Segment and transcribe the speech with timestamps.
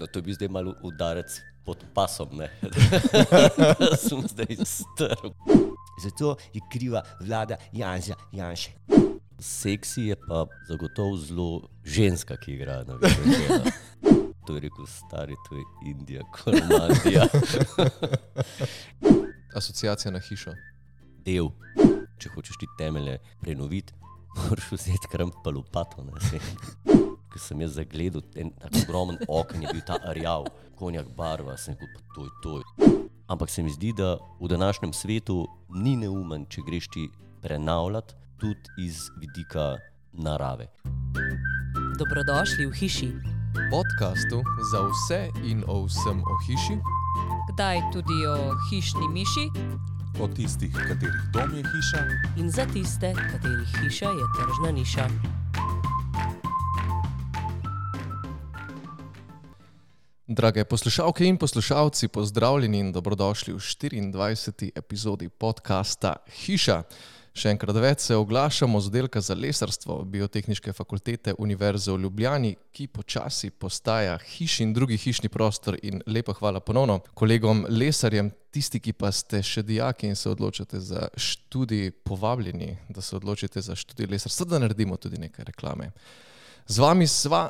[0.00, 1.28] No, to je bil zdaj malo udarec
[1.64, 2.48] pod pasom, ne.
[4.08, 5.28] Sem zdaj strl.
[6.00, 8.70] Zato je kriva vlada Janša Janše.
[9.40, 13.72] Seksi je pa zagotovo zelo ženska, ki igra na videoigrah.
[14.48, 17.26] To je rekel stari, to je Indija, Kornatija.
[19.58, 20.54] Asociacija na hišo.
[21.22, 21.52] Del,
[22.18, 23.94] če hočeš ti temelje prenoviti,
[24.40, 26.02] moraš vzeti kram pa lopato.
[26.02, 26.40] ne,
[27.30, 30.48] Ko sem jaz zagledal en tak ogromen oken, je bil ta arjav,
[30.78, 32.54] konjak barva, sem rekel, pa to je to.
[33.30, 37.08] Ampak se mi zdi, da v današnjem svetu ni neumen, če greš ti
[37.42, 39.76] prenavljati tudi iz vidika
[40.12, 40.66] narave.
[41.98, 43.12] Dobrodošli v hiši,
[43.70, 46.78] Podcastu za vse in o vsem o hiši.
[47.52, 49.46] kdaj tudi o hišni miši
[50.20, 52.02] o tistih, katerih dom je hiša,
[52.36, 55.39] in za tiste, katerih hiša je tržna niša.
[60.32, 64.70] Drage poslušalke in poslušalci, pozdravljeni in dobrodošli v 24.
[64.74, 66.76] epizodi podcasta Hiša.
[67.34, 72.86] Še enkrat več se oglašamo z oddelka za lesarstvo Biotehnične fakultete Univerze v Ljubljani, ki
[72.86, 75.74] počasi postaja hiš in drugi hišni prostor.
[75.82, 80.78] In lepa hvala ponovno kolegom lesarjem, tisti, ki pa ste še dijaki in se odločate
[80.78, 85.90] za študij, povabljeni, da se odločite za študij lesarstva, da naredimo tudi nekaj reklame.
[86.70, 87.48] Z vami sva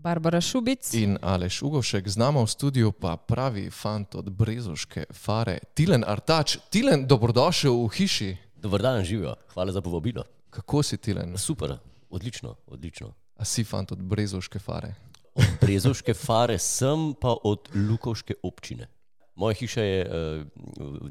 [0.00, 5.58] Barbara Šubic, In Aleš Ugošek, z nama v studiu pa pravi fant od Brezoške fare,
[5.76, 6.56] Tilen Artač.
[6.72, 8.30] Tilen, dobrodošel v hiši.
[8.56, 10.24] Dobar dan, živijo, hvala za povabilo.
[10.50, 11.36] Kako si Tilen?
[11.36, 11.76] Super,
[12.10, 13.12] odlično, odlično.
[13.36, 14.94] A si fant od Brezoške fare?
[15.36, 18.88] Od Brezoške fare sem pa od Lukovške občine.
[19.36, 20.14] Moja hiša je uh,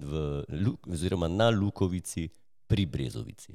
[0.02, 2.26] v, Lu- oziroma na Lukovici
[2.66, 3.54] pri Brezovici.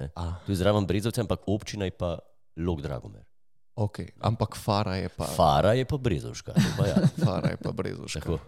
[0.00, 0.08] Ne?
[0.16, 2.16] A, Tu je zraven Brezovce, ampak občina je pa
[2.56, 3.28] Lok Dragomer.
[3.74, 6.52] Ok, ampak fara je pa, Fara je pa Brezovška.
[6.52, 6.96] to Pa ja.
[7.24, 8.20] fara je pa Brezoška.
[8.20, 8.38] Tako.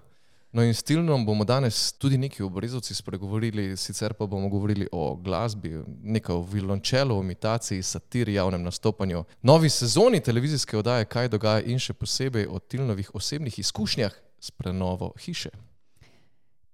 [0.52, 4.88] No in s Tilnom bomo danes tudi nekaj o Brezovci spregovorili, sicer pa bomo govorili
[4.92, 11.28] o glasbi, nekaj o violončelu, o imitaciji, satiri, javnem nastopanju, novi sezoni televizijske oddaje, kaj
[11.28, 15.50] dogaja in še posebej o Tilnovih osebnih izkušnjah s prenovo hiše.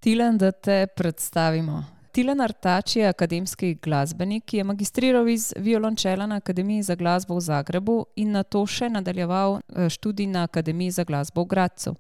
[0.01, 1.85] Tilen, da te predstavimo.
[2.13, 7.41] Tilen Artač je akademski glasbenik, ki je magistriral iz violončela na Akademiji za glasbo v
[7.41, 11.95] Zagrebu in na to še nadaljeval eh, študij na Akademiji za glasbo v Gradcu.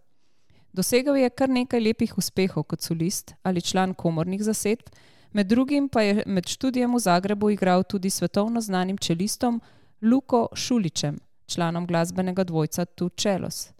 [0.72, 4.92] Dosegel je kar nekaj lepih uspehov kot solist ali član komornih zasedb,
[5.32, 9.60] med drugim pa je med študijem v Zagrebu igral tudi svetovno znanim čelistom
[10.02, 13.70] Luko Šuličem, članom glasbenega dvojca Tu Čelos.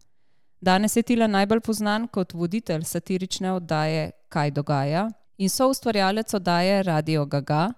[0.61, 5.11] Danes je Tila najbolj znan kot voditelj satirične oddaje Kaj dogaja
[5.43, 7.73] in soustvarjalec oddaje Radio Gaga,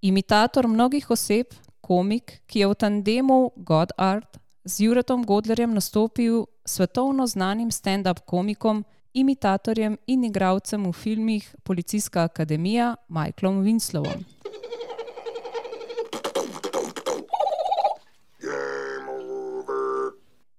[0.00, 1.46] imitator mnogih oseb,
[1.80, 8.84] komik, ki je v tandemu God Art z Juretom Godlerjem nastopil svetovno znanim stand-up komikom,
[9.12, 14.22] imitatorjem in igralcem v filmih Policijska akademija Michaelom Winslowom.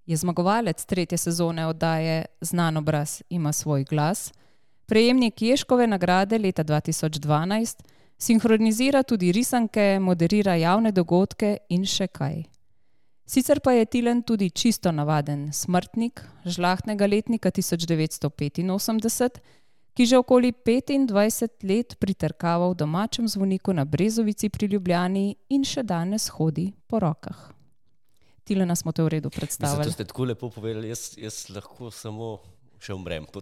[0.06, 4.32] Je zmagovalec tretje sezone oddaje Znan obraz ima svoj glas,
[4.92, 7.80] prejemnik Ješkove nagrade leta 2012,
[8.18, 12.42] sinhronizira tudi risanke, moderira javne dogodke in še kaj.
[13.24, 19.40] Sicer pa je Tilen tudi čisto navaden smrtnik žlahtnega letnika 1985,
[19.96, 25.26] ki že okoli 25 let pritrkava v domačem zvoniku na Brezovici pri Ljubljani
[25.56, 27.48] in še danes hodi po rokah.
[28.44, 29.88] Tilena smo te v redu Mislim, predstavili.
[29.88, 32.42] to ste tako lepo povedali, jaz, jaz lahko samo
[32.82, 33.26] še umrem.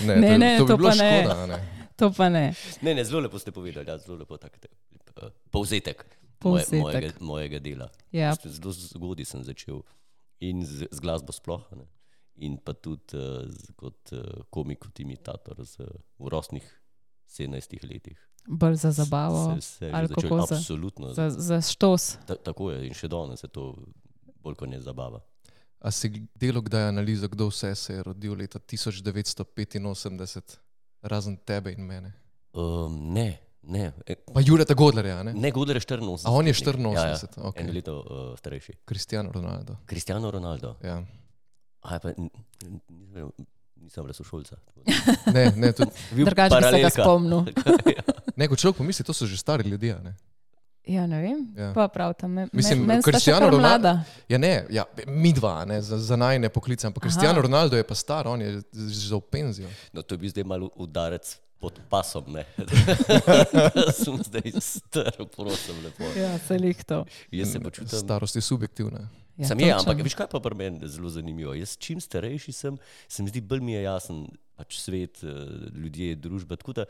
[0.00, 1.10] Ne, Ne, to, ne, to bi to pa ne.
[1.18, 1.46] škoda.
[1.46, 1.58] Ne?
[1.96, 2.44] To pa ne.
[2.80, 6.04] Ne, ne, zelo lepo ste povedali, ja, zelo lepo tak, uh, povzetek,
[6.38, 6.70] Povzetek.
[6.72, 7.88] Moje, mojega, mojega dela.
[8.12, 8.30] Ja.
[8.36, 9.80] Zelo zgodaj sem začel
[10.38, 11.64] in z, z glasbo sploh.
[11.72, 11.86] Ne?
[12.38, 15.82] In pa tudi uh, z, kot uh, komik, kot imitator z,
[16.14, 16.62] v rosnih
[17.28, 17.50] 17
[17.84, 18.14] letih.
[18.46, 19.58] Bolj za zabavo.
[19.58, 21.10] Se, se je ali kako za- absolutno.
[21.12, 22.22] Za, za štos.
[22.24, 23.74] Ta, tako je in še danes je to
[24.38, 25.18] bolj kot ne zabava.
[25.78, 30.58] A si delo kdaj analizo, kdo vse se je rodil leta 1985,
[31.02, 32.12] razen tebe in mene?
[32.52, 33.92] Um, ne, ne.
[34.04, 35.32] E, Pa Jureta Godlerja, ne?
[35.34, 36.24] ne Godler je 84.
[36.24, 36.66] A on je letnik.
[36.66, 37.62] 84, ja, ja, okej.
[37.62, 38.72] eno leto uh, starejši.
[38.84, 39.76] Cristiano Ronaldo.
[39.86, 40.76] Cristiano Ronaldo.
[40.82, 41.02] Ja.
[41.82, 42.30] A, pa, n-
[42.64, 43.32] n- nisem-
[43.76, 44.56] nisem brez šolca.
[45.28, 47.44] Ne, ne, tudi, Drugače bi se ga spomnil.
[48.36, 49.94] ne, ko človek pomisli, to so že stari ljudje.
[49.94, 50.14] a Ne?
[50.88, 51.40] Ja, ne vem.
[51.52, 51.62] Ja.
[51.62, 51.72] Ja.
[51.76, 52.32] Pa prav tam.
[52.32, 53.92] Me, Mislim, me, men kar Ronaldo- mlada.
[54.28, 57.10] Ja, ne, ja, mi dva, ne, za, za najne poklice, ampak Aha.
[57.10, 59.68] Cristiano Ronaldo je pa star, on je že v penzijo.
[59.92, 62.24] No, to bil zdaj malo udarec pod pasom.
[62.32, 62.46] ne.
[64.00, 66.08] sem zdaj strl, prosim, lepo.
[66.16, 67.04] Ja, se lihto.
[67.30, 67.98] Jaz se počutim.
[67.98, 69.08] Starost je subjektivna.
[69.36, 69.92] Ja, Sam je, točno.
[69.92, 71.54] ampak veš kaj pa pri meni zelo zanimivo.
[71.54, 74.26] Jaz čim starejši sem, se mi zdi bolj mi je jasen
[74.58, 75.28] pač svet, eh,
[75.78, 76.56] ljudje, družba.
[76.58, 76.84] Tako da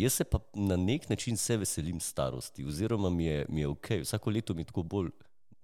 [0.00, 3.90] jaz se pa na nek način se veselim starosti, oziroma mi je, mi je ok,
[4.02, 5.10] vsako leto mi je tako bolj,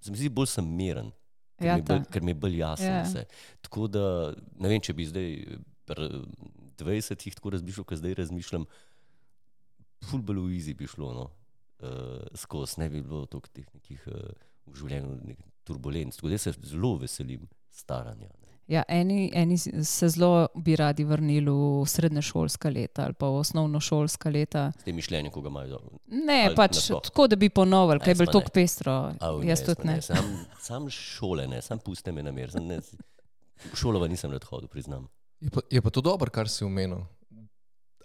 [0.01, 1.11] se mi zdi bolj sem miren.
[1.59, 3.03] Ker, Ja, mi je bolj, ker mi je bolj jasno Ja.
[3.03, 3.09] yeah.
[3.09, 3.25] vse.
[3.63, 5.29] Tako da ne vem, če bi zdaj
[5.87, 6.09] pri
[6.81, 8.67] 20-ih tako razmišljal, kot zdaj razmišljam,
[10.09, 11.13] ful bolj v izi bi šlo.
[11.15, 11.31] No.
[11.83, 14.15] Uh, skozi ne bi bilo toliko teh nekih uh,
[14.71, 16.17] v življenju nekih turbulenc.
[16.17, 18.31] Tako da se zelo veselim staranja.
[18.69, 18.75] Ne.
[18.75, 24.31] Ja, eni, eni se zelo bi radi vrnili v srednješolska leta ali pa v osnovnošolska
[24.31, 24.73] leta.
[24.81, 25.81] S tem mišljenjem, ko ga imajo.
[26.07, 28.51] Ne, Ali pač tako, da bi ponovili, Ne, kaj je bilo tako ne.
[28.55, 29.13] pestro.
[29.21, 30.03] Au, Jaz tudi ne.
[30.03, 32.51] Sam, sam šole ne, sam puste me na mer.
[32.51, 32.81] Sam ne,
[33.75, 35.09] šolova nisem rad hodil, priznam.
[35.41, 37.03] Je pa, je pa to dobro, kar si omenil.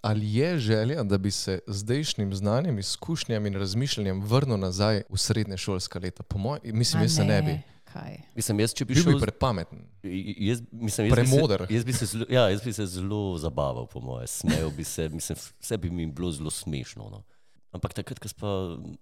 [0.02, 5.16] Ali je želja, da bi se z zdajšnjim znanjem, izkušnjami in razmišljanjem vrnil nazaj v
[5.16, 6.22] srednje šolska leta?
[6.22, 7.60] Po mojem, mislim, Ma jaz se ne bi.
[7.88, 8.18] Kaj?
[8.34, 9.78] Mislim, jaz, če bi Bil šel bi z- prepameten.
[10.02, 11.62] Jaz, mislim, jaz, bi Premoder.
[11.62, 14.84] se, jaz, bi se zelo, ja, jaz bi se zelo zabaval, po mojem, smejal bi
[14.84, 17.08] se, mislim, vse bi mi bilo zelo smešno.
[17.08, 17.22] No.
[17.70, 18.52] Ampak takrat, ko si pa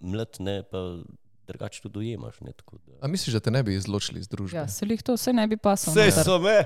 [0.01, 1.03] mlad, ne, pa
[1.47, 2.41] drugače to dojemaš.
[2.41, 2.93] Ne, tako da.
[3.01, 4.57] A misliš, da te ne bi izločili iz družbe?
[4.57, 5.95] Ja, se jih to vse ne bi pasalo.
[5.95, 6.25] Saj noter.
[6.25, 6.65] so me.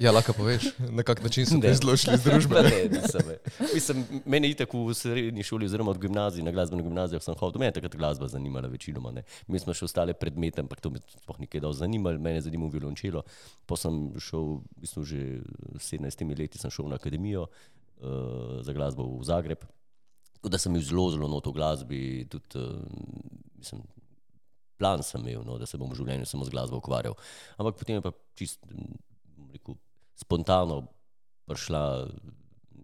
[0.00, 2.62] Ja, lahko poveš, na kak način so te izločili iz družbe.
[2.72, 3.36] Ne, nisem, me.
[3.74, 7.60] Mislim, mene je tako v srednji šoli, oziroma od gimnazije, na glasbeno gimnazijo sem hodil.
[7.60, 9.12] Mene je takrat glasba zanimala večinoma.
[9.12, 9.22] Ne.
[9.46, 12.18] Mi smo še ostale predmete, ampak to me sploh nikaj dal zanimalo.
[12.18, 13.24] Mene je zanimal violončelo.
[13.66, 15.20] Pa sem šel, v bistvu že
[15.78, 19.66] s 17 leti sem šel na akademijo uh, za glasbo v Zagreb.
[20.42, 22.00] Tako da sem bil zelo, zelo not v glasbi,
[22.30, 22.82] tudi, uh,
[23.60, 23.84] mislim,
[24.82, 27.14] plan sem imel, no, da se bom v življenju samo z glasbo ukvarjal.
[27.62, 29.78] Ampak potem je pa čist, bom rekel,
[30.18, 30.82] spontano
[31.46, 31.84] prišla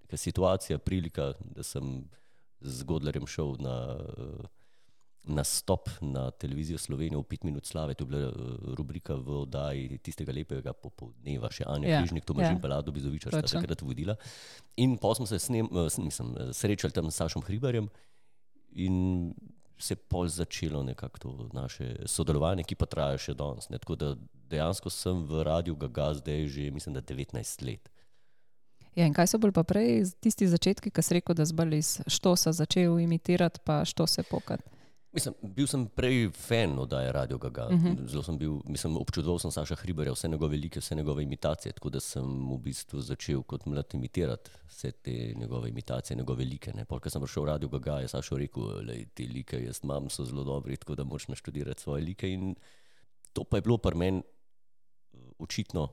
[0.04, 2.06] neka situacija, prilika, da sem
[2.60, 4.46] z Godlerjem šel na, eh,
[5.28, 7.94] na stop na televizijo Slovenijo v pet minut slave.
[7.94, 8.32] To je bila eh,
[8.76, 12.56] rubrika v oddaji tistega lepega popoldneva, še Anja Ja, Križnik, Tomaž ja.
[12.62, 14.16] Pelado Bizovičar sta takrat vodila.
[14.76, 17.88] In pa smo se snem, eh, mislim, eh, srečali tam s Sašom Hribarjem
[18.72, 19.34] in
[19.78, 23.68] se je pol začelo nekako to naše sodelovanje, ki pa traja še danes.
[23.70, 23.78] ne.
[23.78, 24.16] Tako da
[24.50, 27.88] dejansko sem v Radiu Gaga zdaj že, mislim, da 19 let.
[28.96, 32.00] Ja, in kaj so bili pa prej tisti začetki, ki si rekel, da zbali iz
[32.10, 34.77] štosa začel imitirati, pa što se pokat?
[35.08, 37.66] Mislim, bil sem prej fan oddaje Radio Gaga.
[37.66, 37.86] Uh Mhm.
[37.88, 38.08] -huh.
[38.08, 41.90] Zelo sem bil, mislim, občudoval sem Saša Hribarja, vse njegove velike, vse njegove imitacije, tako
[41.90, 46.72] da sem v bistvu začel kot mlad imitirati vse te njegove imitacije, njegove like.
[47.02, 50.24] Ko sem prišel v Radio Gaga, je Saša rekel, da te like jaz imam, so
[50.24, 52.28] zelo dobri, tako da moraš naštudirati svoje like.
[52.28, 52.54] In
[53.32, 55.88] to pa je bilo pri meni eh, očitno,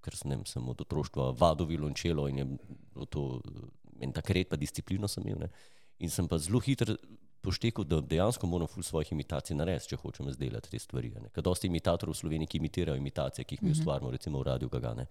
[0.00, 2.44] ker sem, sem od otroštva vadil violončelo in je
[2.94, 5.38] bilo to eh, en tak red, pa disciplino sem imel.
[5.38, 5.48] Ne.
[5.98, 6.96] In sem pa zelo hitro
[7.42, 11.12] poštekal, da dejansko moram ful svojih imitacij narediti, če hočem izdelati te stvari.
[11.34, 14.68] Ker dosti imitatorjev v Sloveniji, ki imitirajo imitacije, ki jih mi ustvarjamo, recimo v Radio
[14.72, 15.06] Gagane.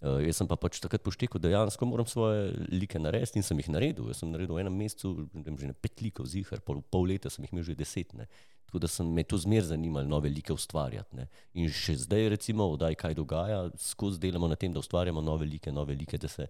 [0.00, 3.58] Uh, jaz sem pa pač takrat poštekal, da dejansko moram svoje like narediti in sem
[3.60, 4.06] jih naredil.
[4.08, 7.28] Jaz sem naredil v enem mesecu vem, že na pet likov zihar, pol, pol leta
[7.28, 8.14] sem jih imel že deset.
[8.16, 8.24] Ne.
[8.70, 11.20] Tako da sem me to zmer zanimalo, nove like ustvarjati.
[11.20, 11.28] Ne.
[11.60, 15.72] In še zdaj, recimo, odaj kaj dogaja, skozi delamo na tem, da ustvarjamo nove like,
[15.74, 16.46] nove like, da se,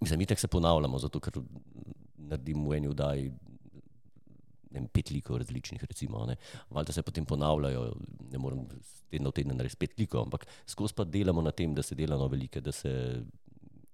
[0.00, 1.42] mislim, itek se ponavljamo, zato ker
[2.16, 3.53] naredim v eni oddaji ne
[4.74, 6.26] vem, pet likov različnih, recimo.
[6.74, 7.86] Valjda se potem ponavljajo,
[8.32, 11.74] ne morem z tedna v teden narediti pet likov, ampak skozi pa delamo na tem,
[11.74, 12.92] da se dela nove like, da se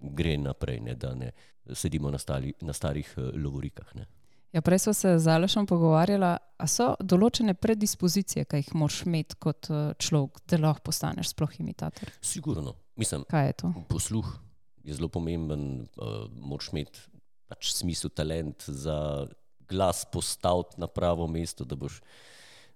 [0.00, 1.31] gre naprej, ne, da ne
[1.76, 3.95] sedimo na, stali, na starih eh, lovorikah.
[3.95, 4.07] Ne.
[4.52, 9.38] Ja, prej smo se z Alešem pogovarjali, a so določene predispozicije, ki jih moraš imeti
[9.38, 12.11] kot eh, človek, da lahko postaneš sploh imitator.
[12.21, 13.75] Sigurno, mislim, Kaj je to?
[13.88, 14.33] posluh
[14.85, 17.02] je zelo pomemben, uh, moraš imeti
[17.50, 19.26] pač smisel, talent za
[19.71, 22.00] glas postaviti na pravo mesto, da boš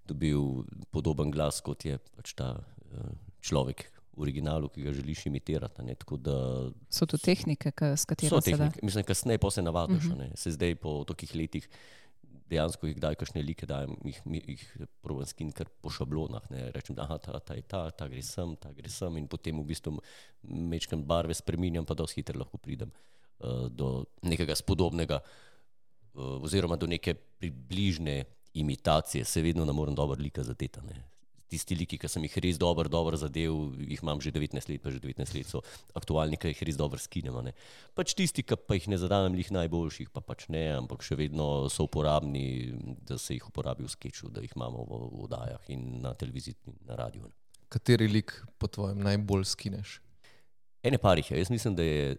[0.07, 3.11] dobil podoben glas, kot je pač ta uh,
[3.45, 5.83] človek v originalu, ki ga želiš imitirati.
[5.83, 5.95] ne.
[5.99, 6.37] Tako da
[6.91, 8.57] So to tehnike, s katerimi se da?
[8.57, 10.37] tehnike, mislim, kasneje pa se navadiš, uh -huh.
[10.37, 11.69] se zdaj po tolikih letih.
[12.51, 16.51] Dejansko jih kdaj kašne like dajem, jih, jih provam skin kar po šablonah.
[16.51, 16.71] Ne.
[16.73, 19.65] Rečem, da ta, ta je ta, ta gre sem, ta gre sem in potem v
[19.65, 19.99] bistvu
[20.43, 22.93] mečkam barve spreminjam, pa dosti hitro lahko pridem
[23.41, 25.54] uh, do nekega spodobnega uh,
[26.15, 29.25] oziroma do neke približne imitacije.
[29.25, 30.81] Se vedno ne morem dobro lika zadeti.
[30.87, 31.03] ne.
[31.49, 34.91] Tisti liki, ki sem jih res dobro, dobro zadev, jih imam že 19 let, pa
[34.91, 35.61] že 19 let so
[35.95, 37.43] aktualni, ki jih res dobro skinemo.
[37.45, 37.53] Ne.
[37.95, 41.69] Pač tisti, ki pa jih ne zadamem, jih najboljših, pa pač ne, ampak še vedno
[41.71, 42.73] so uporabni,
[43.07, 46.57] da se jih uporabi v sketchu, da jih imamo v, v oddajah in na televiziji
[46.67, 47.29] in na radiju.
[47.29, 47.37] ne.
[47.69, 50.01] Kateri lik po tvojem najbolj skineš?
[50.83, 52.17] Ene parih je, jaz mislim, da je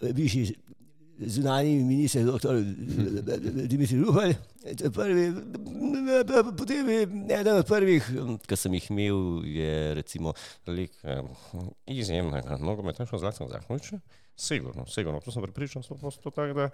[0.00, 0.52] Viš,
[1.18, 2.62] zunanji minister, doktor
[3.66, 4.34] Dimitri Rupel,
[6.56, 7.02] potem je
[7.40, 8.06] eden od prvih,
[8.46, 10.32] Ki sem jih imel, je recimo
[10.66, 11.22] lik eh,
[11.86, 14.00] izjemnega nogometaša Zlatko Zahnoviča.
[14.38, 16.68] Sigurno, sigurno, to sem pripričan, sto posto tako da.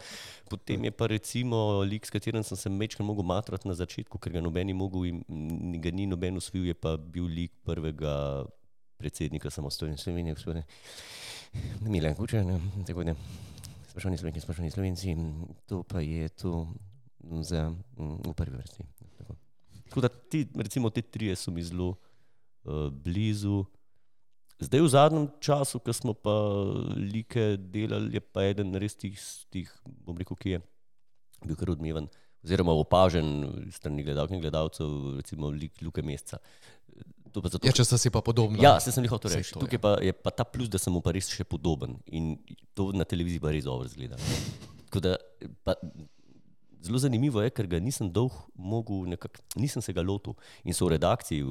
[0.50, 4.36] Potem je pa recimo lik, s katerim sem se mečkal mogel matrati na začetku, ker
[4.36, 8.44] ga noben ni mogel in ga ni noben usvil, je pa bil lik prvega
[9.00, 10.62] predsednika samostojne Slovenije, gospode
[11.80, 13.16] Milan Kučan, tako da.
[13.94, 15.14] Spoštovani Slovenki, spoštovani Slovenci,
[15.70, 16.66] to pa je to
[17.46, 18.82] za mm, v prvi vrsti.
[19.18, 19.36] Tako.
[19.86, 23.62] Tako da ti, recimo, te trije so mi zelo uh, blizu.
[24.58, 26.34] Zdaj v zadnjem času, ko smo pa
[26.98, 29.14] like delali, je pa eden res tih,
[29.54, 30.60] tih bom rekel, ki je
[31.46, 32.10] bil kar odmeven,
[32.42, 34.90] oziroma opažen strani gledalk in gledalcev,
[35.22, 36.42] recimo lik Luke Mesca.
[37.34, 38.60] Zato, Ja, če sta si pa podobna.
[38.62, 39.56] Ja, se sem jih hotel reči.
[39.58, 42.36] Tukaj pa je pa ta plus, da sem mu pa res še podoben in
[42.78, 44.20] to na televiziji pa res dobro zgleda.
[44.94, 45.16] Da,
[45.66, 45.74] pa,
[46.84, 50.36] zelo zanimivo je, ker ga nisem dolg mogel, nekak, nisem se ga lotil.
[50.68, 51.42] In so v redakciji,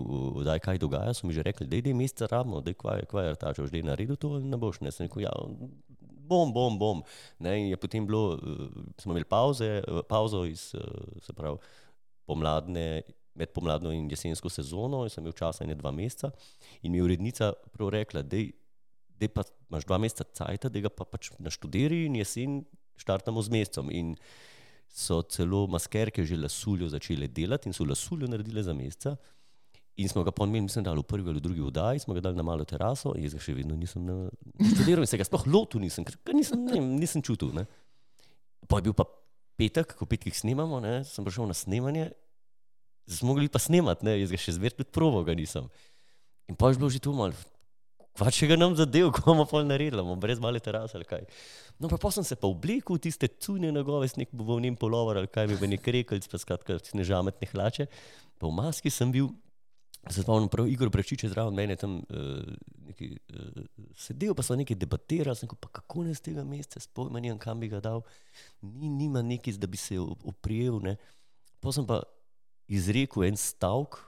[0.45, 3.33] da kaj dogaja, so mi že rekli, da je mesec rabno, da je kvaj, kvaj
[3.35, 4.79] rtačo, že naredil to ali ne boš.
[4.85, 5.33] Ne, sem rekel, ja,
[6.29, 7.03] bom, bom, bom.
[7.43, 11.57] Ne, je potem bilo, eh, smo imeli pauze, eh, pauzo iz, eh, se pravi,
[12.25, 13.01] pomladne,
[13.35, 16.31] med pomladno in jesensko sezono, jaz sem imel časa ene dva meseca
[16.81, 21.05] in mi je urednica prav rekla, da pa imaš dva meseca cajta, da ga pa
[21.05, 22.63] pač naštudiri in jesen
[22.99, 23.89] štartamo z mesecem.
[23.91, 24.15] In
[24.93, 29.15] so celo maskerke že lasuljo začele delati in so lasuljo naredile za meseca.
[29.97, 32.35] In smo ga pa imeli, mislim, da v prvi ali drugi vdaji, smo ga dali
[32.35, 34.29] na malo teraso jaz ga še vedno nisem na-
[34.73, 37.53] študiral in se ga sploh lotil nisem, ker nisem, ne, nisem čutil.
[37.53, 37.65] Ne.
[38.67, 39.05] Pa je bil pa
[39.57, 42.09] petek, ko petkih snemamo, ne, sem prišel na snemanje,
[43.07, 45.67] smo mogli pa snemati, ne, jaz ga še zmeraj tudi provo ga nisem.
[46.47, 47.35] In pa je bilo že tu malo,
[48.17, 51.25] kva če ga nam zadev, ko bomo pol naredili, bomo brez male terase ali kaj.
[51.81, 55.31] No, pa pol sem se pa oblekel, v tiste cune nagove, nek bovnim polover ali
[55.31, 57.89] kaj mi bo nek rekelc, pa skratka snežametne hlače.
[58.39, 59.31] Pa v maski sem bil,
[60.11, 62.53] se spomnim prav, Igor Prečič je zraven mene tam uh,
[62.89, 66.81] neki, uh, sedel, pa so nekaj debatirali, sem rekel, pa kako ne z tega mesta,
[66.83, 68.03] spojma nimam, kam bi ga dal,
[68.61, 70.97] ni, nima neki, da bi se op- oprijel, ne.
[71.63, 72.01] Pa sem pa
[72.67, 73.99] izrekel en stavek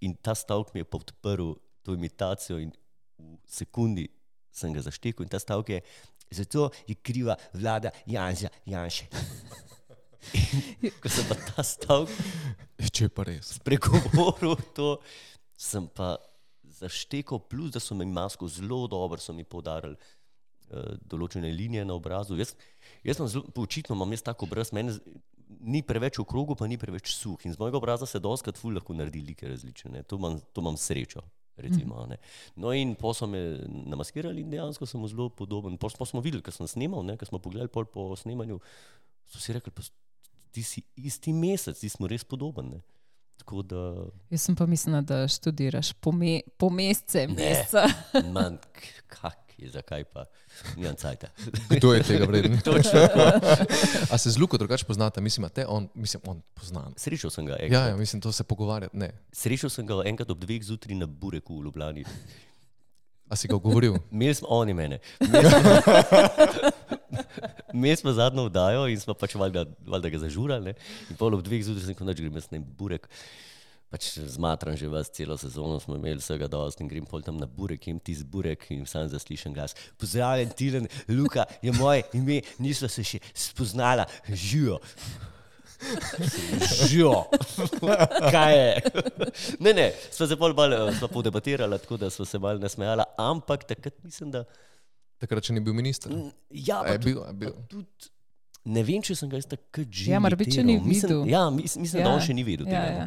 [0.00, 2.72] in ta stavek mi je podprl to imitacijo in
[3.18, 4.08] v sekundi
[4.52, 5.80] sem ga zaštekel in ta stavek je,
[6.30, 9.06] zato je kriva vlada Janša Janše.
[11.00, 12.10] ko sem pa ta stavek
[12.92, 13.56] Če pa res.
[13.60, 14.96] spregovoril to,
[15.56, 16.16] sem pa
[16.80, 21.96] zaštekal, plus da so mi masko zelo dobro, so mi podarili uh, določene linije na
[21.96, 22.38] obrazu.
[22.40, 22.54] Jaz,
[23.04, 24.96] jaz sem zelo, očitno imam jaz tako obraz, meni
[25.60, 27.40] ni preveč v krogu, pa ni preveč suh.
[27.44, 29.90] In z mojega obraza se doskrat ful lahko naredi like različne.
[29.90, 30.02] ne.
[30.02, 31.22] To imam, to imam srečo.
[31.60, 32.16] Recimo, ne.
[32.56, 35.76] no, in pa so me namaskirali, in dejansko sem zelo podoben.
[35.76, 38.56] Pa smo videli, ker sem snimal, ker smo pogledali pol po snemanju,
[39.28, 39.84] so si rekli, pa
[40.54, 42.24] ti si isti mesec, ti smo res.
[42.64, 42.80] Ne.
[43.40, 43.82] Tako da,
[44.30, 47.26] Jaz sem pa mislila, da študiraš po, me, po mesece.
[47.28, 47.84] meseca.
[48.34, 48.56] manj,
[49.08, 50.24] kak je, zakaj pa,
[50.74, 51.28] nimam cajta.
[51.70, 52.60] Kdo je tega vreden?
[52.64, 53.00] Točno.
[54.06, 55.20] A se z Luko drugače poznate?
[55.20, 56.90] Mislim, te on, mislim, on pozna.
[56.96, 57.88] Srečal sem ga Ja, enkrat.
[57.88, 58.96] ja, mislim, to se pogovarjati.
[58.96, 59.10] Ne.
[59.32, 62.04] Srečal sem ga enkrat ob dveh zjutraj na Bureku v Ljubljani.
[63.28, 63.94] A si ga govoril?
[64.10, 64.98] Imeli smo oni mene.
[67.72, 70.64] Imeli smo- zadnjo vdajo in smo pač valjda, valjda ga zažurali.
[70.64, 70.74] ne.
[71.10, 73.06] In pol ob dveh zjutraj sem da grem jaz na burek.
[73.90, 77.46] Pač zmatram že vas celo sezono, smo imeli vsega dosti in grem pol tam na
[77.46, 79.74] burek, jem ti z burek in sam zaslišen glas.
[79.98, 84.78] Pozdravljen, Tilen, Luka je moje ime, nismo se še spoznala, živijo.
[86.86, 87.24] Živo.
[88.30, 88.82] Kaj je?
[89.58, 93.64] Ne, ne, smo se pol malo sva podebatirala, tako da smo se malo nasmejala, ampak
[93.64, 94.44] takrat mislim, da.
[95.18, 96.12] Takrat, če ni bil minister.
[96.50, 97.52] Ja, pa je tudi- bil, je bil.
[97.52, 98.12] pa tudi
[98.64, 100.10] Ne vem, če sem ga jaz takrat že.
[100.12, 100.84] Ja, morebiti, če imitiral.
[100.84, 101.30] ni mislim, videl.
[101.32, 103.06] Ja, mislim, mislim da Ja, on še ni videl ja, tega.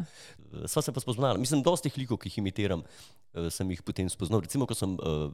[0.54, 0.68] no.
[0.70, 1.38] Sva se pa spoznala.
[1.38, 2.82] Mislim, dosti teh likov, ki jih imitiram,
[3.34, 4.42] eh, sem jih potem spoznal.
[4.42, 5.30] Recimo, ko sem uh,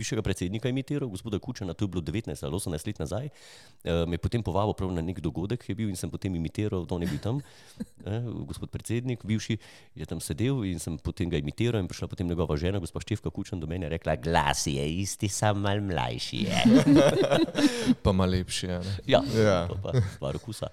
[0.00, 4.14] bivšega predsednika imitiral, gospoda Kučana, to je bilo 19 ali 18 let nazaj, uh, me
[4.14, 6.94] je potem povabil prav na nek dogodek, ki je bil in sem potem imitiral, da
[6.94, 7.40] on je bil tam,
[8.06, 9.58] eh, gospod predsednik, bivši
[9.94, 13.28] je tam sedel in sem potem ga imitiral in prišla potem njegova žena, gospa Števka
[13.30, 16.60] Kučan, do mene in je rekla, Glas je isti, sam mal mlajši je.
[18.02, 18.66] Pa malo lepši.
[18.66, 18.94] Ja, ne.
[19.06, 19.66] ja, Ja.
[19.68, 20.68] to pa stvar okusa.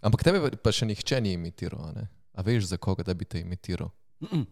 [0.00, 1.80] Ampak tebe pa- še nihče ni imitiral.
[1.82, 2.04] a ne?
[2.34, 3.88] A veš, za koga da bi te imitiral?
[4.20, 4.44] Mm -mm.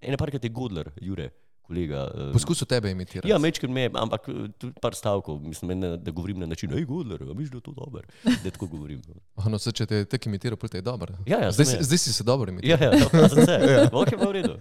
[0.00, 1.30] Ene parkrat je Godler, Jure,
[1.64, 2.04] kolega.
[2.14, 3.30] eh, Poskusil tebe imitirati.
[3.30, 6.84] Ja, mečkaj me, ampak eh, tudi par stavkov, mislim, ne, da govorim na način, hej,
[6.88, 8.02] Godler, misliš, da je to dobro?
[8.44, 9.02] Da tako govorim.
[9.36, 11.16] Oh, no, saj, če te tek imitiral, potem je dobro.
[11.26, 12.78] Ja, ja, zdaj, zdaj si se dobro imitiral.
[12.78, 13.88] Ja, ja, pa sem se, ja.
[13.90, 14.54] ok, pa v redu.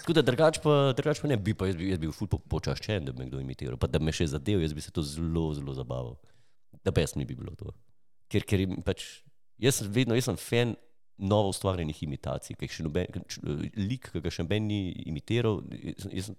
[0.00, 2.30] Tako da drugač pa, drugač pa ne bi, pa jaz bi, jaz bi bil ful
[2.30, 4.90] po, počaščen, da bi me kdo imitiral, pa da me še zadev, jaz bi se
[4.94, 6.16] to zelo, zelo zabaval.
[6.84, 7.74] da best mi bi bilo to.
[8.32, 9.04] Ker, ker pač,
[9.60, 10.72] jaz sem vedno, jaz sem fan
[11.20, 13.42] novo ustvarjenih imitacij, ki jih še noben, č-
[13.76, 15.60] lik, ki ga še noben ni imitiral.
[16.10, 16.30] Jaz,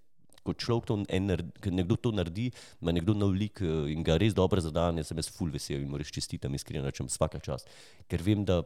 [0.41, 1.27] ko človek to en,
[1.69, 2.47] nekdo to naredi,
[2.81, 5.83] ima nekdo nov lik eh, in ga res dobro zadan, jaz sem jaz full vesel
[5.83, 7.69] in mu res čestitam, iskreno rečem, vsaka čast.
[8.09, 8.63] Ker vem, da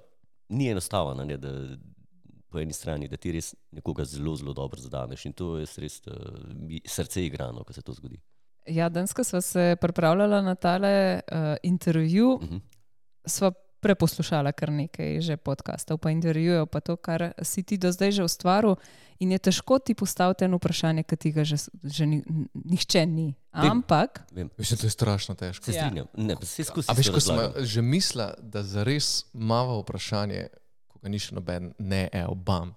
[0.49, 1.51] ni enostavno, a ne, da
[2.47, 5.99] po eni strani, da ti res nekoga zelo, zelo dobro zadaneš in to je res
[6.07, 6.15] uh,
[6.87, 8.21] srce igrano, ko se to zgodi.
[8.71, 12.61] Ja, danes, ko smo se pripravljali na tale uh, intervju, Mhm.
[13.25, 13.51] sva
[13.85, 18.23] preposlušala kar nekaj že podkastov, pa intervjujev, pa to, kar si ti do zdaj že
[18.23, 18.75] ustvaril.
[19.15, 22.19] In je težko ti postaviti eno vprašanje, ki ti ga že, že ni,
[22.51, 23.31] nihče ni.
[23.53, 23.79] Vem.
[23.79, 25.63] Ampak, Vem, Mislim, to je strašno težko.
[25.63, 25.85] se Ja.
[25.85, 26.07] strinjam.
[26.13, 30.49] Ne, pa se skozi A veš, ko sem že mislila, da za res malo vprašanje,
[30.89, 32.75] ko ga ni še noben, ne, evo, bam.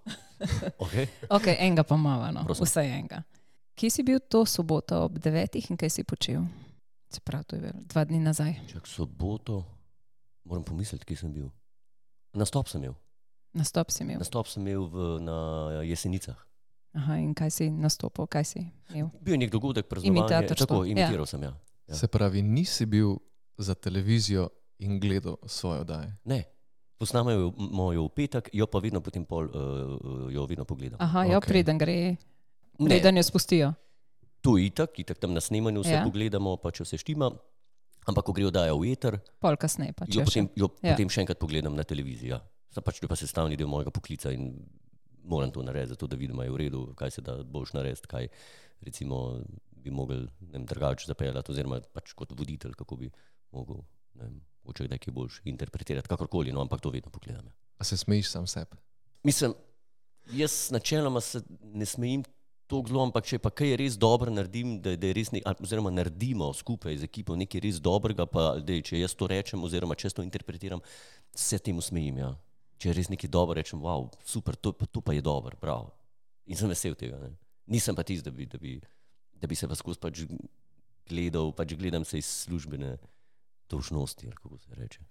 [0.79, 1.11] Okay.
[1.35, 2.63] ok, enega pa malo, no, Prosim.
[2.63, 3.25] vsaj enega.
[3.75, 6.47] Kje si bil to soboto ob devetih in kaj si počel?
[7.09, 8.55] Se pravi, to je bilo dva dni nazaj.
[8.71, 9.65] Čak soboto,
[10.49, 11.51] moram pomisliti, kje sem bil.
[12.37, 12.97] Nastop sem imel.
[13.57, 14.19] Nastop si imel.
[14.21, 15.37] Nastop sem imel v, na
[15.87, 16.37] Jesenicah.
[16.99, 18.61] Aha, in kaj si nastopil, kaj si
[18.93, 19.09] imel?
[19.21, 20.55] Bil je nek dogodek, praznovanje.
[20.57, 20.93] Tako, ja.
[20.93, 21.53] imitiral sem, ja.
[21.89, 21.97] Ja.
[21.97, 23.17] Se pravi, nisi bil
[23.57, 26.13] za televizijo in gledal svoje oddaje.
[26.25, 26.45] Ne.
[26.99, 30.99] Posnamajo mojo v petek, jo pa vedno potem pol, uh, jo vedno pogledam.
[31.01, 31.49] Aha, ja, Okej.
[31.49, 32.17] preden gre,
[32.79, 33.73] Ne, preden jo spustijo.
[34.41, 35.99] to je itak, itak tam na snemanju vse Ja.
[35.99, 36.05] ja.
[36.05, 37.31] pogledamo, pa če vse štima.
[38.07, 40.91] Ampak ko gre oddaja v eter, Pol kasneje pa jo, potem, jo Ja.
[40.91, 40.95] ja.
[40.95, 42.31] potem še enkrat pogledam na televiziji.
[42.31, 42.41] Ja.
[42.73, 44.53] Sem pač to je pa sestavni del mojega poklica in
[45.29, 48.29] moram to narediti, zato da vidim, je v redu, kaj se da boš narediti, kaj
[48.81, 49.41] recimo
[49.71, 53.11] bi mogel ne vem, drugače zapeljati, oziroma pač kot voditelj, kako bi
[53.53, 53.83] mogel,
[54.15, 57.47] ne vem, mogoče kdaj kaj boljš interpretirati, kakorkoli, no, ampak to vedno pogledam.
[57.47, 57.57] Ja.
[57.79, 58.77] A se smejiš sam sebi?
[59.23, 59.55] Mislim,
[60.33, 62.25] jaz načeloma se ne smejim
[62.69, 65.57] tako zelo, ampak če pa kaj res dobro naredim, da, da je res ne, ali-
[65.61, 69.95] oziroma naredimo skupaj z ekipo nekaj res dobrega, pa da če jaz to rečem, oziroma
[69.95, 70.81] če to interpretiram,
[71.35, 72.19] se temu smejim.
[72.19, 72.31] Ja.
[72.77, 75.89] Če res nekaj dobro rečem, wow, super, to, to pa je dobro, prav.
[76.47, 77.19] In sem vesel tega.
[77.19, 77.33] Ne.
[77.67, 78.77] Nisem pa tisti, da bi, da, bi,
[79.35, 80.23] da bi se pa skozi pač
[81.05, 82.95] gledal, pač gledam se iz službene
[83.69, 85.01] dolžnosti, ali kako se reče.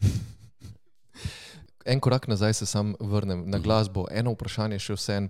[1.85, 3.49] En korak nazaj se sam vrnem Mhm.
[3.49, 4.05] na glasbo.
[4.11, 5.29] Eno vprašanje še vsem.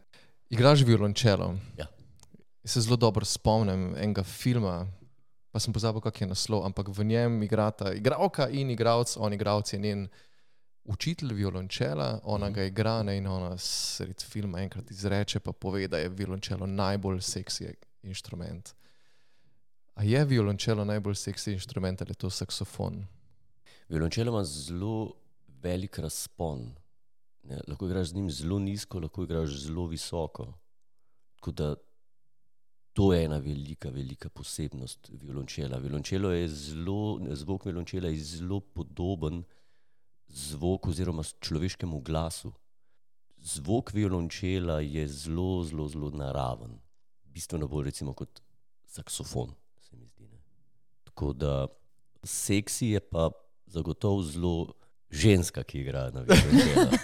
[0.49, 1.53] Igraš violončelo.
[1.77, 1.85] Ja.
[2.67, 4.87] Jaz se zelo dobro spomnim enega filma,
[5.51, 9.71] pa sem pozabil, kak je naslov, ampak v njem igrata igralka in igralec, on igralec
[9.73, 10.01] je njen
[10.83, 16.03] učitelj violončela, ona ga igra ne, in ona sred filma enkrat izreče, pa pove, da
[16.03, 17.71] je violončelo najbolj seksi
[18.03, 18.73] inštrument.
[19.95, 23.05] A je violončelo najbolj seksi inštrument ali je to saksofon?
[23.87, 25.13] Violončelo ima zelo
[25.63, 26.67] velik razpon.
[27.43, 30.51] Ne, lahko igraš z njim zelo nizko, lahko igraš zelo visoko.
[31.39, 31.75] Tako da
[32.97, 35.77] to je ena velika, velika posebnost violončela.
[35.77, 39.43] Violončelo je zelo, zvok violončela je zelo podoben
[40.27, 42.51] zvoku oziroma človeškemu glasu.
[43.37, 46.79] Zvok violončela je zelo, zelo, zelo naraven.
[47.23, 48.41] Bistveno bolj recimo kot
[48.87, 50.25] saksofon, se mi zdi.
[50.25, 50.41] Ne.
[51.03, 51.67] Tako da
[52.23, 53.29] seksi je pa
[53.65, 54.73] zagotovo zelo
[55.11, 56.97] ženska, ki igra na violončelu.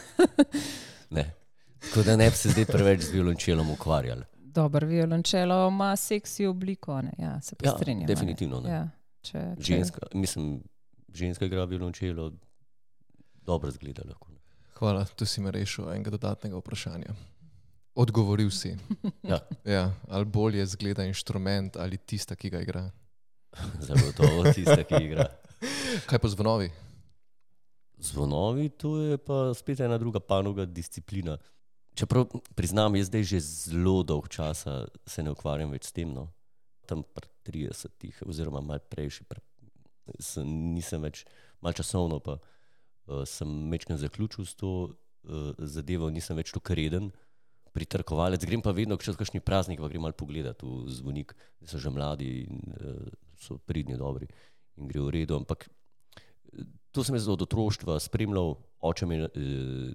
[1.14, 1.30] Ne.
[1.80, 4.33] Tako da ne bi se zdaj preveč z violončelom ukvarjali.
[4.54, 7.12] Dobro, violončelo ima seksi obliko, ne?
[7.18, 7.98] ja, se Ja, strinjam.
[7.98, 8.08] a ne.
[8.08, 8.70] definitivno, ne.
[8.70, 8.90] Ja,
[9.22, 10.64] če, če, Ženska, mislim,
[11.10, 12.32] ženska igra violončelo,
[13.42, 14.30] dobro zgleda lahko.
[14.30, 14.40] ne.
[14.74, 17.16] Hvala, tu si me rešil enega dodatnega vprašanja.
[17.96, 18.76] Odgovoril si.
[19.24, 22.90] Ja, Ja, ali bolje zgleda inštrument ali tista, ki ga igra.
[23.82, 25.26] zagotovo tista, ki igra.
[26.10, 26.70] Kaj pa zvonovi?
[27.98, 31.38] Zvonovi, to je pa spet ena druga panoga, disciplina.
[31.94, 32.26] Čeprav
[32.58, 36.10] priznam, jaz zdaj že zelo dolgo časa se ne ukvarjam več s tem.
[36.10, 36.32] No.
[36.90, 37.30] Tam pri
[37.70, 39.44] 30, oziroma malo prejši, pre,
[40.20, 41.24] sem, nisem več,
[41.62, 47.12] malo časovno pa uh, sem večkrat zaključil s to uh, zadevo, nisem več tako reden.
[47.74, 51.70] Pritrkovalec, grem pa vedno, če so kakšni praznik, pa grem malo pogledat v zvonik, da
[51.72, 53.08] so že mladi in uh,
[53.40, 54.30] so pridni, dobri
[54.80, 55.38] in gre v redu.
[55.38, 55.68] Ampak
[56.94, 59.42] to sem jaz od otroštva spremljal, oče me je eh,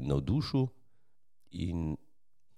[0.02, 0.66] navdušil
[1.50, 1.96] in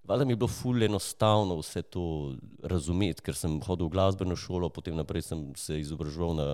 [0.05, 4.69] valjda mi je bilo ful enostavno vse to razumeti, ker sem hodil v glasbeno šolo,
[4.69, 6.49] potem naprej sem se izobraževal na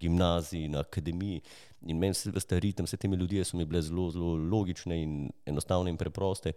[0.00, 1.42] gimnaziji, na akademiji
[1.86, 5.12] in meni se veste ritem, vse te melodije so mi bile zelo, zelo logične in
[5.46, 6.52] enostavne in preproste.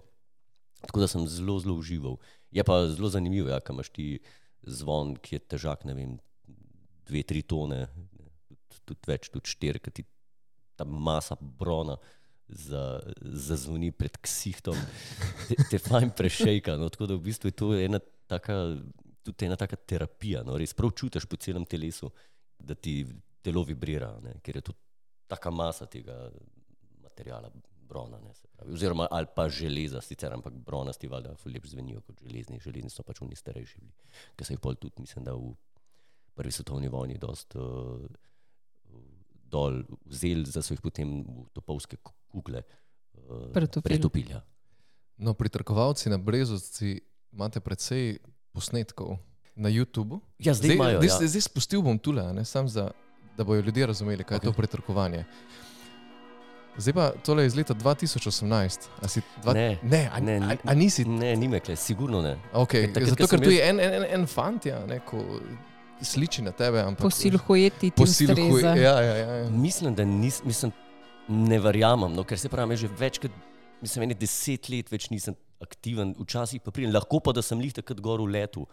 [0.81, 2.17] Tako da sem zelo, zelo užival.
[2.51, 4.07] Je pa zelo zanimivo, ja, kaj imaš ti
[4.63, 6.15] zvon, ki je težak, ne vem,
[7.05, 7.85] dve, tri tone,
[8.85, 10.05] tudi, več, tudi štiri, ker ti
[10.75, 12.20] ta masa brona za-
[13.47, 14.77] zazvoni pred ksihtom,
[15.47, 16.75] te, te fajn prešejka.
[16.79, 18.57] No, tako da v bistvu je to ena taka,
[19.23, 20.43] tudi ena taka terapija.
[20.47, 22.11] No, res prav čutiš po celem telesu,
[22.59, 23.01] da ti
[23.41, 24.77] telo vibrira, ne, ker je to
[25.31, 26.17] taka masa tega
[27.01, 27.51] materijala,
[27.91, 28.19] brona.
[28.19, 28.73] Ne, pravi.
[28.73, 32.59] Oziroma, ali pa železa, sicer, ampak bronasti valjda lepš zvenijo kot železni.
[32.59, 33.93] Železni so pač oni starejši bili,
[34.35, 35.53] ker se jih pol tudi, mislim, da v
[36.35, 37.99] prvi svetovni vojni dost uh,
[39.51, 43.83] dol vzeli, da so jih potem v topovske ku- kugle uh, Pretopili.
[43.91, 44.31] pretopili.
[44.31, 44.41] Ja.
[45.17, 46.95] No, pritrkovalci na Brezovci
[47.29, 48.17] imate precej
[48.51, 49.19] posnetkov
[49.53, 50.21] na YouTubu.
[50.39, 51.15] Ja, zdaj imajo, zdaj, ja.
[51.17, 52.87] zdaj, zdaj spustil bom tule, a ne, sam za,
[53.35, 54.41] da bojo ljudje razumeli, kaj okay.
[54.41, 55.25] je to pretrkovanje.
[56.71, 58.87] Zdaj pa tole je iz leta 2018.
[59.01, 61.03] A si dva, Ne, ne, a, ne, a, a nisi.
[61.05, 62.37] Ne, ni mekle, sigurno ne.
[62.53, 65.19] Okay, takrat, zato, ker tu jaz- je en, en, en, en fant, ja, ne, ko
[66.01, 66.81] sliči na tebe.
[66.83, 68.75] Ampak, Posilhujeti ti Posilhuj, ustreza.
[68.75, 69.49] ja, ja, ja, ja.
[69.49, 70.73] Mislim, da nis, mislim,
[71.27, 73.31] ne verjamem, no, ker se pravi, že več kot
[73.81, 77.73] mislim, ene deset let več nisem aktiven, včasih pa pridem, lahko pa da sem lih
[77.73, 78.65] takrat gor v letu.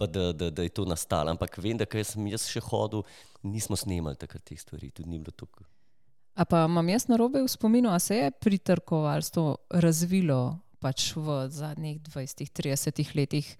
[0.00, 3.02] Pa da, da, da je to nastalo, ampak vem, da ker sem jaz še hodil,
[3.44, 5.66] nismo snemali takrat teh stvari, tudi ni bilo tako.
[6.40, 9.44] A pa imam jaz na robe v spominu, a se je pritrkovalstvo
[9.76, 13.50] razvilo pač v zadnjih 20-30 letih.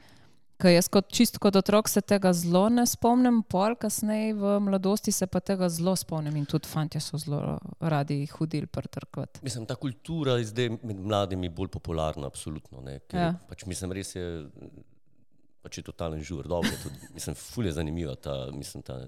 [0.61, 5.13] Ker jaz kot čist kot otrok se tega zelo ne spomnim, pol kasneje v mladosti
[5.13, 9.41] se pa tega zelo spomnim in tudi fanti so zelo radi hodili pritrkovati.
[9.43, 12.81] Mislim, ta kultura je zdaj med mladimi bolj popularna, absolutno.
[12.85, 13.35] Ne, ker, Ja.
[13.49, 14.27] pač, mislim, res je,
[15.63, 16.71] pač je totalen žur, dobro.
[16.83, 18.99] Tudi, mislim, ful je zanimiva ta, mislim, ta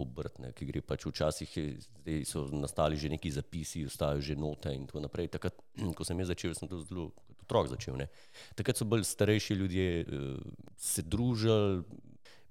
[0.00, 4.72] obrt, ne, ki gre pač včasih, je, so nastali že neki zapisi, ostajajo že note
[4.72, 5.28] in tako naprej.
[5.36, 5.60] Takrat,
[5.96, 7.10] ko sem jaz začel, sem to zelo
[7.52, 7.98] otrok začel.
[8.00, 8.08] Ne.
[8.56, 10.32] Takrat so bolj starejši ljudje eh,
[10.76, 11.84] se družili.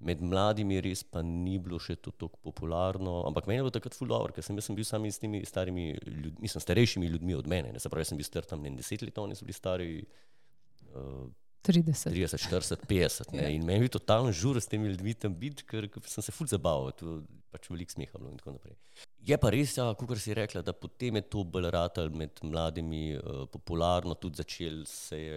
[0.02, 3.94] Med mladimi res pa ni bilo še to tako popularno, ampak meni je bilo takrat
[3.94, 7.46] ful dobro, ker sem, sem bil sam s temi starimi ljudmi, mislim, starejšimi ljudmi od
[7.46, 7.70] mene.
[7.70, 11.30] Ne, se pravi, sem bil star tam ne, deset let, oni so bili stari uh,
[11.62, 12.10] 30.
[12.10, 13.30] 30, 40, 50.
[13.38, 16.34] Ne, in meni je totalno žur s temi ljudmi tam biti, ker, ker sem se
[16.34, 17.20] ful zabaval, to
[17.54, 18.74] pač veliko smeha bilo in tako naprej.
[19.22, 23.12] Je pa res, ja, kot si rekla, da potem je to bolj ratal med mladimi
[23.14, 25.36] uh, popularno, tudi začel se je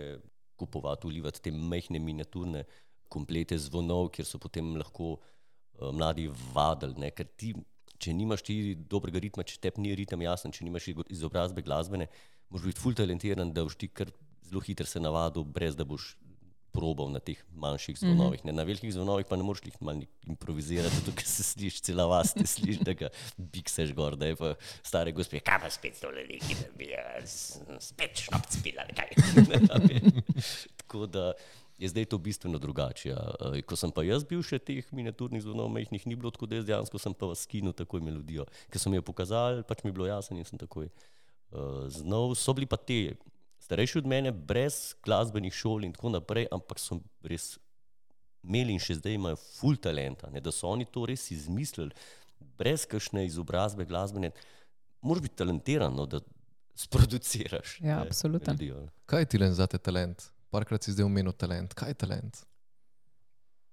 [0.57, 2.63] kupovati, ulivati te majhne miniaturne
[3.13, 6.97] komplete zvonov, kjer so potem lahko uh, mladi vadili.
[7.03, 7.53] Ne, ker ti,
[8.01, 8.57] če nimaš ti
[8.89, 12.09] dobrega ritma, če tebi ni ritem jasen, če nimaš izobrazbe glasbene,
[12.49, 14.09] moraš biti ful talentiran, da boš ti kar
[14.49, 16.15] zelo hitro se navadil, brez da boš
[16.75, 18.45] probal na teh manjših zvonovih.
[18.45, 22.33] Ne, na velikih zvonovih pa ne moreš jih malo improvizirati, zato se slišiš cela vas,
[22.35, 26.11] te slišiš, da ga bikseš gor, da je pa stare gospe, kaj pa spet to
[26.15, 27.35] neki, da bi jaz
[27.79, 29.15] spet šnop spila, kaj.
[30.83, 31.31] Tako da
[31.77, 33.09] je zdaj to bistveno drugače.
[33.09, 33.31] Ja.
[33.55, 36.59] Eh, Ko sem pa jaz bil še teh miniaturnih zvonov, majhnih ni bilo tako, da
[36.59, 39.97] jaz dejansko sem pa skinil takoj melodijo, ker so mi jo pokazali, pač mi je
[39.97, 42.35] bilo jasno in sem takoj uh, znal.
[42.39, 43.15] So bili pa ti
[43.65, 47.55] starejši od mene, brez glasbenih šol in tako naprej, ampak so res
[48.45, 51.95] imeli in še zdaj imajo full talenta, ne, da so oni to res izmislili,
[52.59, 54.31] brez kakšne izobrazbe glasbene.
[55.05, 56.21] Moraš biti talentiran, no, da
[56.77, 57.79] sproduciraš.
[57.81, 58.53] Ja, ne, absolutno.
[58.53, 58.83] melodijo.
[59.09, 60.27] Kaj ti len za te talent?
[60.53, 61.73] Parkrat si zdaj omenil talent.
[61.77, 62.41] Kaj je talent?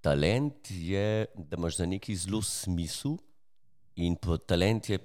[0.02, 3.18] Talent je, da imaš za neki zelo smisel,
[3.94, 4.16] in
[4.48, 4.98] talent je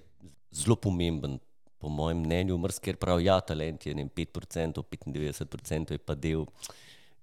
[0.52, 1.38] zelo pomemben,
[1.78, 2.58] po mojem mnenju.
[2.58, 6.46] Mrzker pravi, ja, talent je ne vem, 5%, 95% je pa del.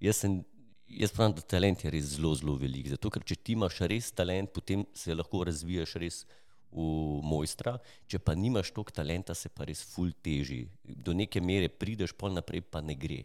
[0.02, 0.38] Jaz, sem,
[0.88, 2.88] jaz pravim, da talent je res zelo, zelo velik.
[2.94, 6.22] Zato, ker če ti imaš res talent, potem se lahko razvijaš res
[6.74, 6.84] v
[7.22, 7.76] mojstra,
[8.10, 10.64] če pa nimaš toliko talenta, se pa res ful teži.
[10.82, 13.22] Do neke mere prideš, pol naprej pa ne gre.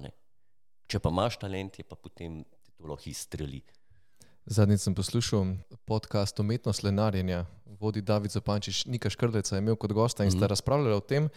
[0.00, 0.12] Ne?
[0.88, 3.62] Če pa imaš talent, je pa potem te to lahko izstreli.
[4.46, 5.46] Zadnjič sem poslušal
[5.84, 7.46] podcast Umetnost lenarjenja,
[7.80, 10.48] vodi David Zopančič, Nika Škrleca je imel kot gosta in sta Mhm.
[10.48, 11.28] razpravljali o tem,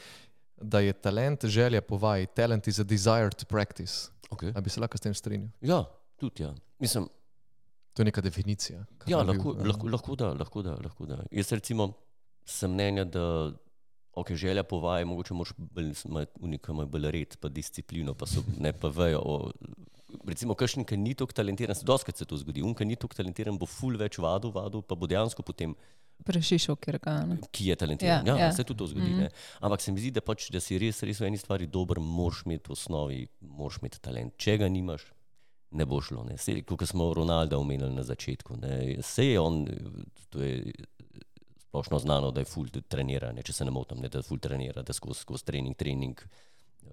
[0.58, 2.28] da je talent želja po vaji.
[2.28, 4.10] Talent is a desire to practice.
[4.30, 4.52] Okay.
[4.56, 5.50] A bi se lahko s tem strinjal?
[5.62, 5.86] Ja,
[6.18, 6.54] tudi ja.
[6.80, 7.08] Mislim,
[7.94, 8.86] To je neka definicija.
[9.08, 11.24] ja, bi lahko, bil, lahko, lahko, da, lahko, da, lahko da.
[11.32, 11.94] Jaz recimo
[12.46, 13.52] sem mnenja, da
[14.14, 15.94] okay, želja po vaji, mogoče moraš bolj,
[16.36, 19.20] unika ima bolj red, pa disciplino, pa so ne pa vejo.
[19.20, 19.52] O,
[20.28, 23.18] recimo, kakšen, ki ni tako talentiran, se doskrat se to zgodi, un, ki ni tako
[23.20, 25.76] talentiran, bo ful več vadil, vadil, pa bo dejansko potem
[26.20, 27.38] Prešišal, ker ga ne.
[27.56, 28.28] ki je talentiran.
[28.28, 29.08] Ja, Ja, ja, se tudi to zgodi.
[29.08, 29.30] Mm -hmm.
[29.62, 32.44] Ampak se mi zdi, da, pač, da si res, res v eni stvari dober, moraš
[32.46, 34.34] imeti v osnovi, moraš imeti talent.
[34.38, 35.14] Če ga nimaš,
[35.72, 36.24] ne bo šlo.
[36.24, 36.62] Ne.
[36.64, 38.58] Kot smo Ronalda omenili na začetku.
[38.58, 38.98] Ne.
[39.02, 39.68] Sej je on,
[40.30, 40.74] to je
[41.70, 44.82] splošno znano, da je full trenira, ne, če se ne motim, ne, da full trenira,
[44.82, 46.22] da skozi, trening, trening,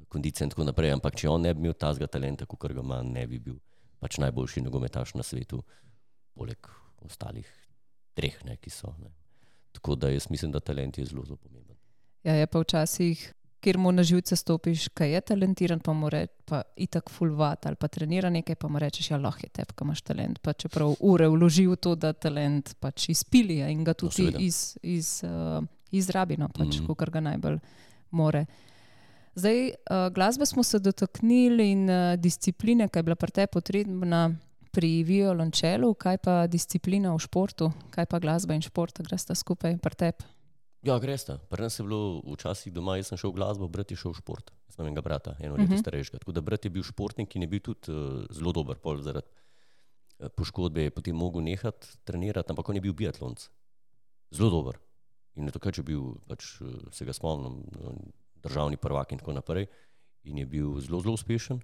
[0.09, 0.95] kondicija in tako naprej.
[0.97, 3.59] Ampak če on ne bi imel tazga talenta, kot ga ima, ne bi bil
[4.03, 5.63] pač najboljši nogometaš na svetu,
[6.37, 6.69] poleg
[7.07, 7.49] ostalih
[8.17, 8.93] treh, ne, ki so.
[9.01, 9.13] Ne.
[9.77, 11.77] Tako da jaz mislim, da talent je zelo, zelo pomemben.
[12.25, 16.33] Ja, je pa včasih, kjer mu na živce stopiš, kaj je talentiran, pa mu reče,
[16.45, 19.85] pa itak fulvat ali pa trenira nekaj, pa mu rečeš, ja, lahko je tebi, ki
[19.85, 20.39] imaš talent.
[20.39, 24.39] Pa čeprav ure vloži v to, da talent pač izpili in ga tudi seveda.
[24.41, 26.95] iz, iz uh, izrabi, no, pač, mm.
[26.99, 27.59] kar ga najbolj
[28.11, 28.47] more.
[29.37, 34.31] Zdaj, uh, glasbe smo se dotaknili in uh, discipline, kaj je bila pri tebi potrebna
[34.73, 39.77] pri violončelu, kaj pa disciplina v športu, kaj pa glasba in šport, gre sta skupaj
[39.81, 40.25] pri tebi.
[40.85, 41.37] Ja, greš ta.
[41.51, 44.21] Pri nas je bilo včasih doma, jaz sem šel v glasbo, brat je šel v
[44.21, 44.53] šport.
[44.69, 45.75] Jaz imam enega brata, eno leto uh Mhm.
[45.77, 45.81] -huh.
[45.83, 46.19] starejšega.
[46.19, 49.27] Tako da brat je bil športnik in je bil tudi uh, zelo dober, pol zaradi
[50.19, 53.49] uh, poškodbe je potem mogel nehati trenirati, ampak on je bil biatlonc.
[54.31, 54.79] Zelo dober.
[55.37, 56.61] In je takrat, če bil, pač,
[56.93, 57.65] se ga spomnim,
[58.47, 59.67] državni prvak in tako naprej.
[60.27, 61.61] In je bil zelo, zelo uspešen.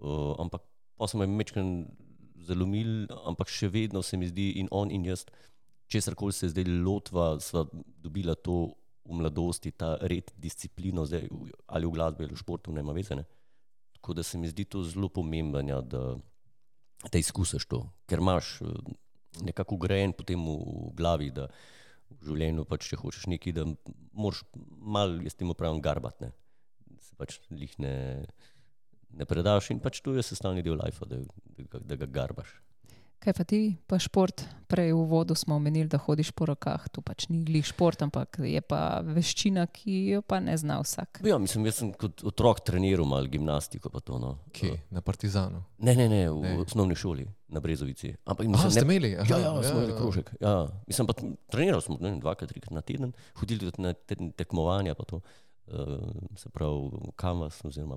[0.00, 0.64] Uh, ampak
[0.98, 1.88] pa sem mečken
[2.44, 5.24] zalomil, ampak še vedno se mi zdi in on in jaz
[5.88, 7.64] česar koli se zdaj lotva, sva
[8.02, 8.74] dobila to
[9.04, 11.28] v mladosti, ta red, disciplino, zdaj,
[11.66, 13.16] ali v glasbi ali v športu, ne ima veze.
[13.16, 13.24] Ne?
[13.98, 16.16] Tako da se mi zdi to zelo pomembno, ja, da,
[17.04, 18.72] da izkusiš to, ker imaš eh,
[19.44, 21.30] nekako ugrajen potem v, v glavi,
[22.20, 23.66] v življenju pač, če hočeš nekaj, da
[24.12, 24.42] moraš
[24.78, 26.98] malo, jaz temu pravim, garbati, ne?
[27.04, 27.94] se pač lih ne,
[29.18, 31.20] ne predaš in pač to je sestavni del lajfa, da,
[31.72, 32.54] da, da ga garbaš.
[33.24, 33.58] Kaj pa ti,
[33.88, 34.42] pa šport?
[34.68, 36.82] Prej v uvodu smo omenili, da hodiš po rokah.
[36.92, 41.22] To pač ni glih šport, ampak je pa veščina, ki jo pa ne zna vsak.
[41.24, 43.88] Ja, mislim, jaz sem kot otrok treniral malo gimnastiko.
[43.88, 44.34] Pa to, no.
[44.52, 44.74] Kje?
[44.92, 45.62] Na Partizanu.
[45.80, 46.52] Ne, ne, ne, v Ne.
[46.66, 48.12] osnovni šoli na Brezovici.
[48.28, 49.14] Ampak Aha, ste ne, imeli?
[49.16, 49.96] Aha, ja, ja, smo imeli ja.
[49.96, 50.32] krožek.
[50.44, 50.54] Ja.
[50.84, 51.16] Mislim, pa
[51.48, 55.24] treniral smo ne, vem, dvakrat, trikrat na teden, hodili tudi na te, tekmovanja, pa to,
[55.72, 55.96] uh,
[56.36, 57.96] se pravi, kanvas oziroma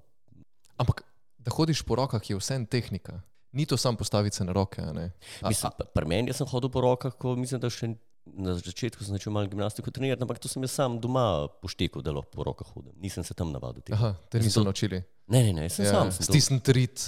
[0.78, 1.04] Ampak
[1.44, 3.20] da hodiš po rokah je vse tehnika.
[3.58, 4.78] Ni to samo postaviti se na roke.
[4.80, 5.10] a ne?
[5.41, 7.89] A, Mislim, pa- pri meni sem hodil po rokah, ko mislim, da še
[8.28, 11.24] na začetku sem začel malo gimnastiko trenirati, ampak to sem jaz sam doma
[11.58, 12.91] poštekal, da lahko po rokah hodim.
[12.98, 13.82] Nisem se tam navadil.
[13.82, 13.96] tega.
[13.96, 15.00] Aha, te niso to- naučili.
[15.28, 16.12] Ne, ne, ne, sem ja, sam.
[16.12, 17.00] sem to- Stisniti rit,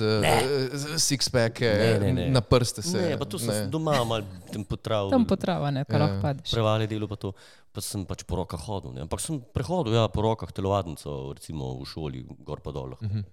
[0.98, 2.26] six-pack, Ne, ne, ne.
[2.30, 2.98] na prste se.
[3.00, 3.68] Ne, pa to sem ne.
[3.68, 5.10] doma malo tam potravil.
[5.10, 6.06] Tam potrava, ne, kar Ja.
[6.06, 6.52] lahko padeš.
[6.52, 7.32] prevale delo, pa, to,
[7.70, 8.92] pa sem pač po rokah hodil.
[8.92, 9.02] Ne.
[9.02, 12.96] Ampak sem prehodil ja, po rokah telovadnico, recimo v šoli, gor pa dol.
[12.96, 13.24] Uh -huh.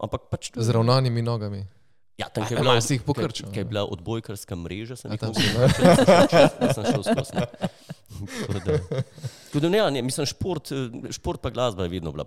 [0.00, 1.62] Ampak pač Z ravnanimi nogami.
[2.22, 5.34] Ja, tam, je bila, si jih pokrčil, Kaj je bila odbojkarska mreža, sem jih tam
[5.34, 7.32] jaz sem šel skozi.
[9.50, 12.24] Tako da, ne, ne, mislim, šport, eh, šport pa glasba je vedno bila.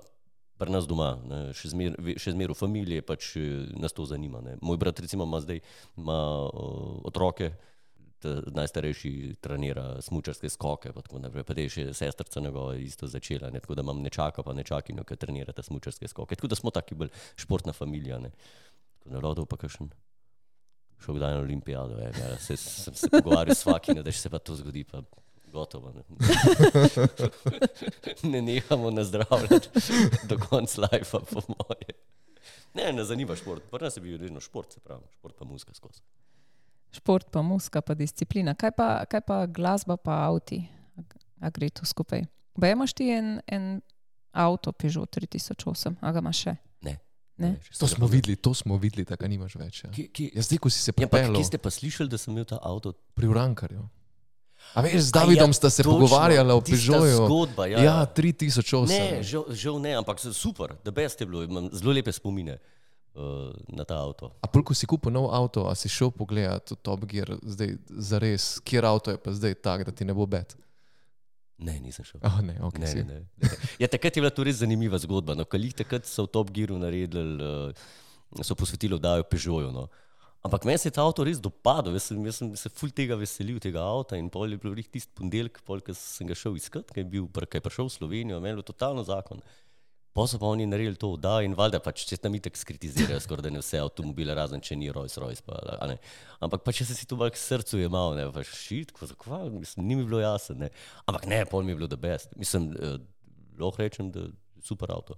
[0.58, 4.40] Pri nas doma, ne, še zmer- zmeraj v familiji, pač eh, nas to zanima.
[4.42, 4.58] Ne.
[4.64, 5.60] Moj brat, recimo, ima zdaj
[5.98, 7.52] ima, uh, otroke,
[8.24, 11.44] ta najstarejši trenira smučarske skoke, pa tako naprej.
[11.44, 15.20] Pa te še sestrca njegova isto začela, ne, tako da imam nečaka, pa nečakinjo, ki
[15.20, 16.40] trenirata smučarske skoke.
[16.40, 18.20] Tako da smo taki bolj športna familija.
[18.24, 18.32] Ne.
[19.06, 19.92] Tako da rodov pa kakšen.
[21.06, 24.40] Šel kdaj na olimpijado, je, ja, se, sem se pogovarjal s vsakim, da se pa
[24.40, 25.04] to zgodi, pa
[25.54, 25.94] gotovo.
[25.94, 26.02] Ne,
[28.32, 29.70] ne nehamo nazdravljati
[30.30, 31.94] do konca lajfa, po moje.
[32.74, 33.64] Ne, ne zanima šport.
[33.72, 36.02] Prvi nas je bil vedno šport, se pravi, šport pa muska skozi.
[36.92, 38.56] Šport, pa muska, pa disciplina.
[38.56, 40.64] Kaj pa, kaj pa glasba, pa avti?
[41.40, 42.26] A gre to skupaj?
[42.58, 43.82] Pa imaš ti en, en
[44.32, 46.56] avto, Peugeot 3008, a ga imaš še?
[47.38, 47.60] Ne.
[47.80, 49.84] To smo videli, to smo videli, tako nimaš več.
[49.84, 49.90] Ja.
[49.92, 52.18] Kje, kje, Ja, zdaj, ko si se ja, pa, pripeljal kje ste pa slišali, da
[52.18, 52.94] sem imel ta avto?
[53.14, 53.84] pri Urankarju.
[54.74, 57.28] A veš, z A Davidom ja, sta se točno, pogovarjala o Peugeotu.
[57.28, 58.06] Zgodba, ja, Ja, ja.
[58.16, 58.88] 3008.
[58.88, 63.52] Ne, žal, žal ne, ampak super, da best je bilo, imam zelo lepe spomine uh,
[63.68, 64.32] na ta avto.
[64.42, 68.18] A pol, ko si kupil nov avto, a si šel pogledat Top Gear, zdaj za
[68.20, 70.56] res, kjer avto je pa zdaj tak, da ti ne bo bed?
[71.58, 72.20] Ne, nisem šel.
[72.28, 73.04] Oh, ne, okay, Ne, si.
[73.08, 73.50] ne, ne.
[73.80, 75.38] Ja, takrat je bila to res zanimiva zgodba.
[75.40, 79.72] No, Kalih takrat so v Top Gearu naredili, uh, so posvetili oddajo Peugeotu.
[79.72, 79.88] No.
[80.46, 83.16] Ampak meni se je ta avto res dopadel, jaz sem, jaz sem se ful tega
[83.18, 86.60] veselil, tega avta in pol je bil res tisti ponedeljek, pol, ko sem ga šel
[86.60, 89.42] iskat, ki je, bil, ko je prišel v Slovenijo, imel je totalno zakon.
[90.16, 93.44] Pa so pa oni naredili to oddajo in valjda pač, če tam itek skritizirajo, skoraj
[93.44, 95.44] da ne vse avtomobile, razen če ni Rolls Royce.
[95.44, 95.98] Pa, a ne.
[96.46, 99.42] Ampak pa če se si to malo k srcu jemal, ne, pač šit, ko zakva,
[99.52, 100.56] mislim, ni mi bilo jasno.
[100.62, 100.70] Ne.
[101.04, 102.32] Ampak ne, pol mi je bilo the best.
[102.40, 102.96] Mislim, eh,
[103.60, 104.32] lahko rečem, da je
[104.64, 105.18] super avto.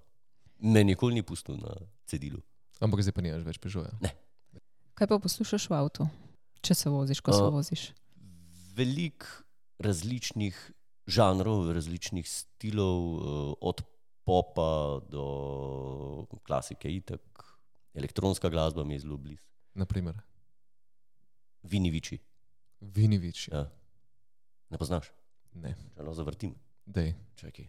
[0.65, 1.75] Me nikoli ni pustil na
[2.09, 2.41] cedilu.
[2.81, 3.93] Ampak zdaj pa nimaš več Peugeota.
[4.97, 6.07] Kaj pa poslušaš v avtu,
[6.65, 7.83] če se voziš, ko se A, voziš?
[8.73, 9.29] Veliko
[9.77, 10.57] različnih
[11.05, 13.85] žanrov, različnih stilov, eh, od
[14.27, 15.25] popa do
[16.43, 17.21] klasike, itek.
[17.95, 19.43] Elektronska glasba mi je zelo blizu.
[19.73, 20.19] Naprimer,
[21.63, 22.19] Vini viči.
[22.81, 23.47] Vinivič.
[23.51, 23.65] Ja.
[24.69, 25.09] Ne poznaš?
[25.57, 26.53] Ne, Če lahko zavrtim.
[26.85, 27.15] dej.
[27.35, 27.65] Čakaj.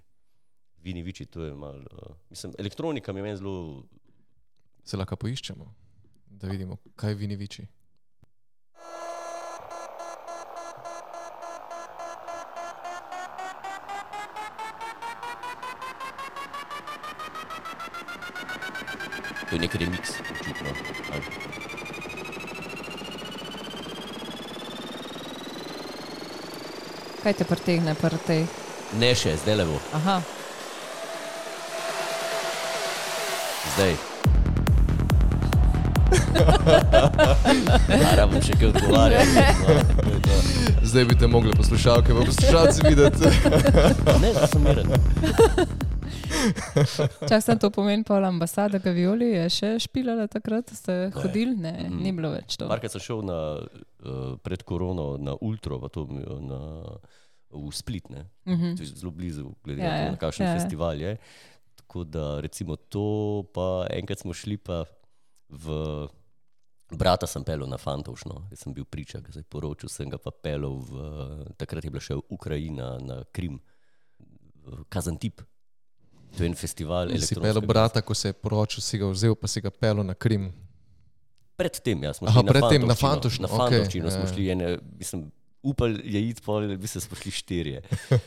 [0.85, 1.83] Vini viči, to je malo.
[1.91, 3.85] Uh, mislim, elektronika mi je meni zelo.
[4.85, 5.67] Se lahko poiščemo,
[6.27, 7.67] da vidimo, kaj je Viniviči.
[19.49, 20.73] To je nek remix, očitno.
[27.23, 28.45] Kaj te pretegne, prtej?
[29.01, 29.81] Ne še, zdaj le bo.
[29.97, 30.21] Aha,
[33.79, 33.95] Zdaj.
[38.13, 38.87] Ara bom še kaj to.
[40.83, 43.31] Zdaj bi te mogli poslušalke in poslušalci videti.
[44.23, 44.89] Ne, zdaj sem miren.
[47.25, 51.57] čak sem to pomen, pol ambasada Gavioli je še špilala takrat, ste hodili?
[51.57, 51.99] Ne, Mhm.
[51.99, 52.69] ni bilo več to.
[52.69, 56.07] Parkrat sem šel na, uh, pred korono na Ultro, pa to,
[56.41, 56.61] na,
[57.51, 58.27] v Split, ne?
[58.45, 60.59] To je zelo blizu, glede Ja, na to, ja, na kakšen ja, ja.
[60.59, 61.17] festival je.
[61.77, 63.07] Tako da recimo to,
[63.49, 64.85] pa enkrat smo šli pa
[65.49, 66.09] v.
[66.89, 70.17] Brata sem pelil na Fantovšno, jaz sem bil priča, ki se je poročil, sem ga
[70.17, 70.93] pa pelil v,
[71.55, 73.61] takrat je bila še Ukrajina na Krim,
[74.89, 75.43] Kazantip.
[76.37, 77.11] To je en festival.
[77.19, 80.15] Si pel brata, ko se je poročil, si ga vzel, pa si ga pel na
[80.15, 80.51] Krim.
[81.59, 84.33] Predtem, ja, smo Aha, šli predtem na na Fantovščino, Na Fantovščino okay, smo ja.
[84.33, 84.67] šli, ene,
[85.01, 85.25] mislim,
[85.67, 87.83] upal je iti, pa bi se smo šli štirje.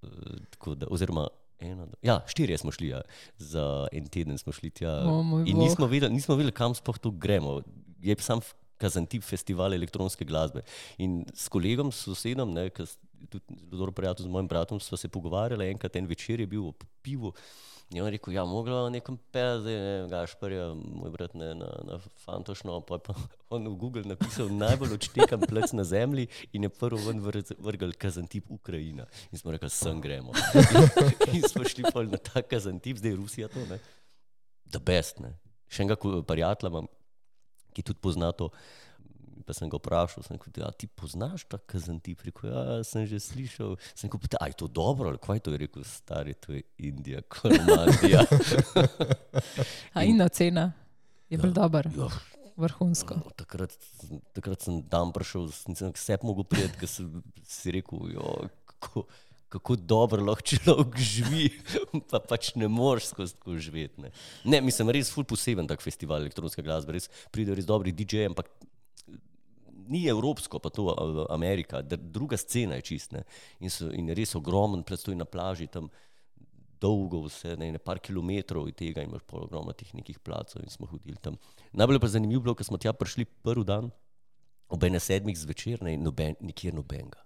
[0.00, 1.26] Eh, da, oziroma,
[1.60, 3.02] ena, dva- ja, štirje smo šli, ja.
[3.36, 4.94] za en teden smo šli tja.
[5.04, 5.64] O, moj In bog.
[5.66, 7.58] nismo vedeli, nismo vedeli, kam sploh to gremo.
[8.00, 8.40] Je sam
[8.80, 10.62] Kazantip festival elektronske glasbe.
[10.96, 12.94] In s kolegom, sosedom, ne, ki je
[13.28, 16.70] tudi zelo dobro prijatelj z mojim bratom, sva se pogovarjala, enkrat en večer je bil
[16.70, 17.32] ob pivu.
[17.90, 21.70] In on je rekel, ja, mogla nekam pel, zdaj ne, Gašparja, moj brat ne, na,
[21.88, 23.16] na Fantošno, pa je
[23.56, 27.18] on v Google napisal najbolj odštekan plec na zemlji in je prvo ven
[27.58, 29.08] vrgel Kazantip Ukrajina.
[29.32, 30.30] In smo rekli, sem gremo.
[31.34, 33.80] in smo šli pol na ta Kazantip, zdaj je Rusija to, ne.
[34.70, 35.34] The best, ne.
[35.66, 36.86] Še enega prijatelja imam,
[37.74, 38.52] ki tudi pozna to.
[39.46, 42.20] Pa sem ga vprašal, sem rekel, ja, ti poznaš ta kazantip?
[42.26, 43.76] Rekel, ja, sem že slišal.
[43.94, 45.50] Sem rekel, "Pa, a je to dobro ali kaj je to?
[45.54, 48.26] Je rekel, stari, to je Indija, Kolumabija.
[49.96, 50.72] A in ocena
[51.30, 52.08] je bil dober, Ja,
[52.56, 53.14] vrhunsko.
[53.22, 53.72] no, takrat,
[54.34, 57.08] takrat sem tam prišel, nisem vse mogel prijeti, ker sem
[57.46, 59.04] si rekel, jo, kako,
[59.50, 61.48] kako dobro lahko človek živi,
[62.10, 64.02] pa pač ne moreš skozi tako živeti.
[64.04, 64.10] Ne.
[64.44, 68.50] ne, mislim, res ful poseben tak festival elektronske glasbe, res pridejo res dobri DJ-ji, ampak
[69.90, 70.88] ni evropsko, pa to
[71.30, 73.12] Amerika, dr- druga scena je čist.
[73.16, 73.24] Ne.
[73.60, 75.90] In, so, in je res ogromen, predstoji na plaži tam.
[76.80, 80.72] Dolgo vse, ne, ne par kilometrov od tega, imaš pol ogromno teh nekih placov in
[80.72, 81.34] smo hodili tam.
[81.76, 83.90] Najbolj je pa zanimivo bilo, ker smo tja prišli prvi dan,
[84.72, 87.20] ob ene sedmih zvečer, ne, noben, nikjer nobenega.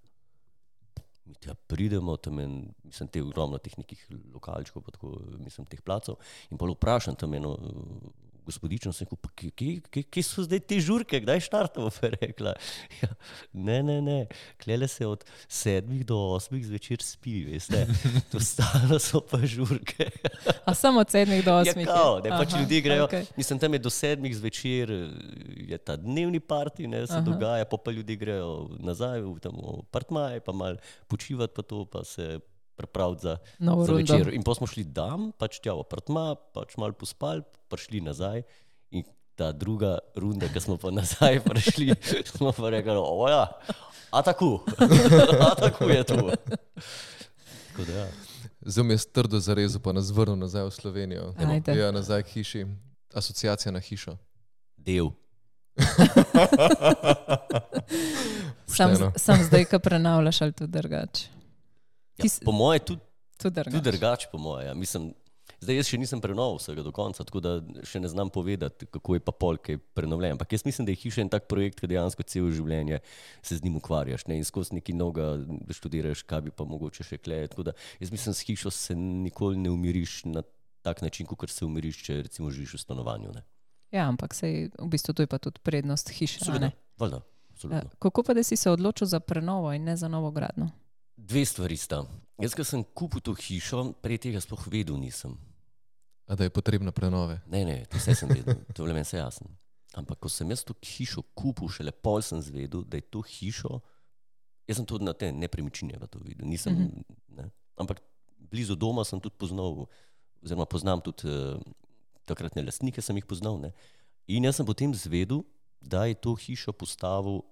[1.24, 2.48] Mi tja pridemo, tam je,
[2.82, 4.02] mislim, te ogromno teh nekih
[4.34, 6.18] lokalčkov, pa tako, mislim, teh placov.
[6.50, 7.54] In pa vprašam tam eno
[8.44, 9.50] gospodično, sem rekel, "Pa kje,
[9.90, 11.90] kje, kje, so zdaj te žurke, kdaj štartamo?
[12.20, 12.54] Rekla,
[13.02, 13.08] ja,
[13.52, 14.18] ne, ne, ne,
[14.62, 17.86] klele se od sedmih do osmih zvečer spi, veste,
[18.32, 20.10] to stalo so pa žurke.
[20.64, 21.86] A samo od sedmih do osmih.
[21.86, 23.06] Ja, kao, ne, pač ljudje grejo.
[23.08, 23.26] Okay.
[23.36, 25.10] Mislim, tam je do sedmih zvečer, eh,
[25.74, 27.24] je ta dnevni parti, ne, se Aha.
[27.24, 30.76] Dogaja, pa, pa ljudje grejo nazaj v tam v partmaje, pa mal
[31.08, 32.40] počivati, pa to pa se
[32.76, 34.14] pripraviti za, Novo za rundo.
[34.14, 34.34] večer.
[34.34, 38.42] In pa smo šli tam, pač tja v partma, pač mal pospali, prišli nazaj.
[38.90, 39.02] In
[39.34, 41.94] ta druga runda, ki smo pa nazaj prišli,
[42.30, 43.50] smo pa rekli, oja,
[44.10, 44.62] a tako,
[45.44, 46.30] a tako je to.
[47.66, 48.06] Tako da, ja.
[48.60, 51.34] Zdaj mi je trdo zarezal, pa nas vrnil nazaj v Slovenijo.
[51.38, 51.74] Ajde.
[51.74, 52.62] Ja, nazaj k hiši.
[53.12, 54.16] Asociacija na hišo.
[54.76, 55.10] del.
[58.66, 61.28] Sam, sam zdaj, ko prenavljaš, ali tudi drugače.
[62.18, 63.00] Ja, po moje tudi
[63.36, 63.90] Tudi Tudi drugače.
[63.90, 64.66] drugače, po mojem.
[64.66, 64.74] Ja.
[64.74, 65.14] Mislim,
[65.64, 67.54] Zdaj, jaz še nisem prenoval vsega do konca, tako da
[67.88, 70.36] še ne znam povedati, kako je pa pol, kaj je prenovljen.
[70.36, 73.00] Ampak jaz mislim, da je hiša en tak projekt, ki dejansko celo življenje
[73.40, 74.36] se z njim ukvarjaš ne?
[74.40, 75.40] in skozi neki novega
[75.72, 77.48] študiraš, kaj bi pa mogoče še kleje.
[77.54, 80.44] Tako da jaz mislim, s hišo se nikoli ne umiriš na
[80.84, 83.32] tak način, kot se umiriš, če recimo živiš v stanovanju.
[83.32, 83.46] Ne?
[83.94, 86.44] Ja, ampak sej, v bistvu to je pa tudi prednost hiše.
[86.44, 87.90] Seveda, valjda, Ja, absolutno.
[88.02, 90.70] Kako pa, da si se odločil za prenovo in ne za novo gradno?
[91.16, 92.02] Dve stvari sta.
[92.42, 95.38] Jaz, ko sem kupil to hišo, prej tega sploh vedel nisem.
[96.34, 97.38] A da je potrebna prenove.
[97.46, 99.46] Ne, ne, to vse sem vedel, to je meni vse jasno.
[99.94, 103.78] Ampak ko sem jaz to hišo kupil, šele pol sem zvedel, da je to hišo,
[104.66, 107.38] jaz sem tudi na te nepremičnine to videl, nisem, mm -hmm.
[107.38, 107.50] ne.
[107.78, 108.02] ampak
[108.50, 109.86] blizu doma sem tudi poznal,
[110.42, 111.62] oziroma poznam tudi uh,
[112.26, 113.60] takratne lastnike, sem jih poznal.
[113.60, 113.70] Ne.
[114.26, 115.44] In jaz sem potem zvedel,
[115.80, 117.42] da je to hišo postavil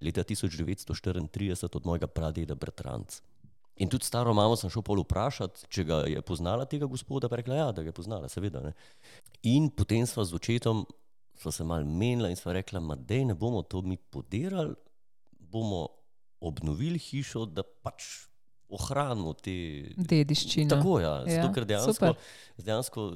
[0.00, 3.22] leta 1934 od mojega pradeda Bratranca.
[3.80, 7.38] In tudi staro mamo sem šel pol vprašati, če ga je poznala tega gospoda, pa
[7.38, 8.60] je rekla, ja, da ga je poznala, seveda.
[8.60, 8.74] Ne.
[9.48, 10.84] In potem sva z očetom,
[11.40, 14.76] sva se mal menila in sva rekla, da ne bomo to mi podirali,
[15.50, 15.86] bomo
[16.44, 18.28] obnovili hišo, da pač
[18.70, 19.54] ohranimo te
[19.96, 20.70] Dediščina.
[20.70, 22.14] Tako ja, Ja, zato, ker dejansko, super.
[22.62, 23.06] dejansko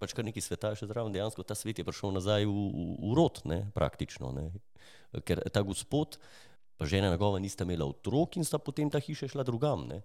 [0.00, 3.12] pač kar nekaj sveta še zraven, dejansko ta svet je prišel nazaj v, v, v
[3.18, 4.32] rod, ne, praktično.
[4.38, 4.48] Ne.
[5.28, 6.51] Ker ta gospod, pa
[6.86, 9.86] žena njegova nista imela otrok in sta potem ta hiša šla drugam.
[9.88, 10.02] Ne?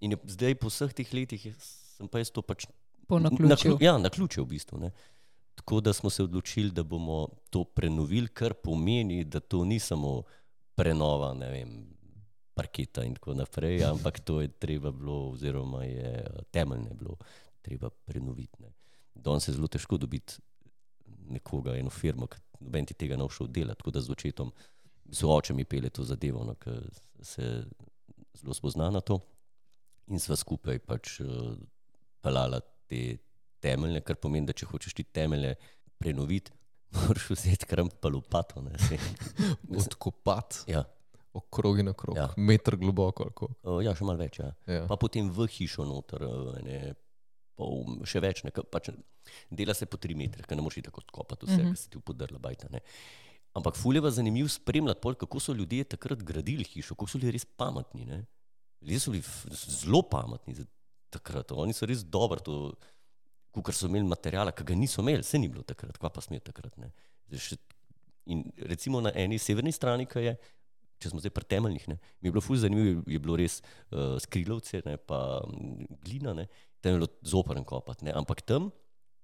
[0.00, 2.66] In je, zdaj po vseh teh letih sem pa jaz to pač
[3.08, 3.78] Po naključju.
[3.80, 4.78] Ja, na ključe v bistvu.
[4.78, 4.90] Ne.
[5.54, 10.22] Tako da smo se odločili, da bomo to prenovili, kar pomeni, da to ni samo
[10.74, 11.70] prenova, ne vem,
[12.54, 17.16] parketa in tako naprej, ampak to je treba bilo, oziroma je temeljne bilo
[17.62, 18.62] treba prenoviti.
[18.62, 18.72] Ne.
[19.14, 20.36] Danes je zelo težko dobiti
[21.28, 23.78] nekoga, eno firmo, ki noben ti tega ne bo šel delati.
[23.78, 24.52] Tako da z očetom,
[25.10, 26.82] z očem mi pele to zadevo, no, ker
[27.22, 27.64] se
[28.34, 29.20] zelo spozna na to
[30.08, 31.56] in sva skupaj pač uh,
[32.22, 33.18] pelala te
[33.60, 35.54] temelje, kar pomeni, da če hočeš ti temelje
[35.98, 36.52] prenoviti,
[36.94, 38.62] moraš vzeti kram pa lopato.
[38.62, 38.98] ne, saj.
[39.80, 40.84] Odkopati Ja,
[41.32, 42.28] okrog in okrog, Ja.
[42.36, 43.28] meter globoko.
[43.62, 44.38] uh, ja, še malo več.
[44.40, 44.52] Ja.
[44.66, 44.86] Ja.
[44.88, 46.94] Pa potem v hišo noter, eh, ne,
[47.58, 48.88] pol, še več, ne, pač
[49.50, 51.74] dela se po tri metre, ker ne moreš tako odkopati vse, mm -hmm.
[51.74, 52.68] ker se ti upodrla bajta.
[52.70, 52.80] Ne.
[53.58, 57.44] Ampak fuleva zanimivo spremljati, pol, kako so ljudje takrat gradili hišo, kako so bili res
[57.44, 58.06] pametni.
[58.06, 58.22] Ne.
[58.80, 59.24] Ljudje so bili
[59.80, 60.54] zelo pametni
[61.10, 62.58] takrat, oni so res dobro to,
[63.58, 66.38] kar so imeli materijala, ki ga niso imeli, se ni bilo takrat, kva pa smo
[66.38, 66.76] takrat.
[66.78, 66.92] Ne.
[67.28, 67.64] Zdaj še-
[68.28, 70.34] In recimo na eni severni strani, ki je,
[71.00, 74.18] če smo zdaj pri temeljnih, ne, mi je bilo fulj zanimivo, je bilo res uh,
[74.20, 75.40] skrilovce, ne, pa
[76.04, 76.44] glina, ne,
[76.84, 78.68] tam je bilo zoprn kopati, ne, ampak tam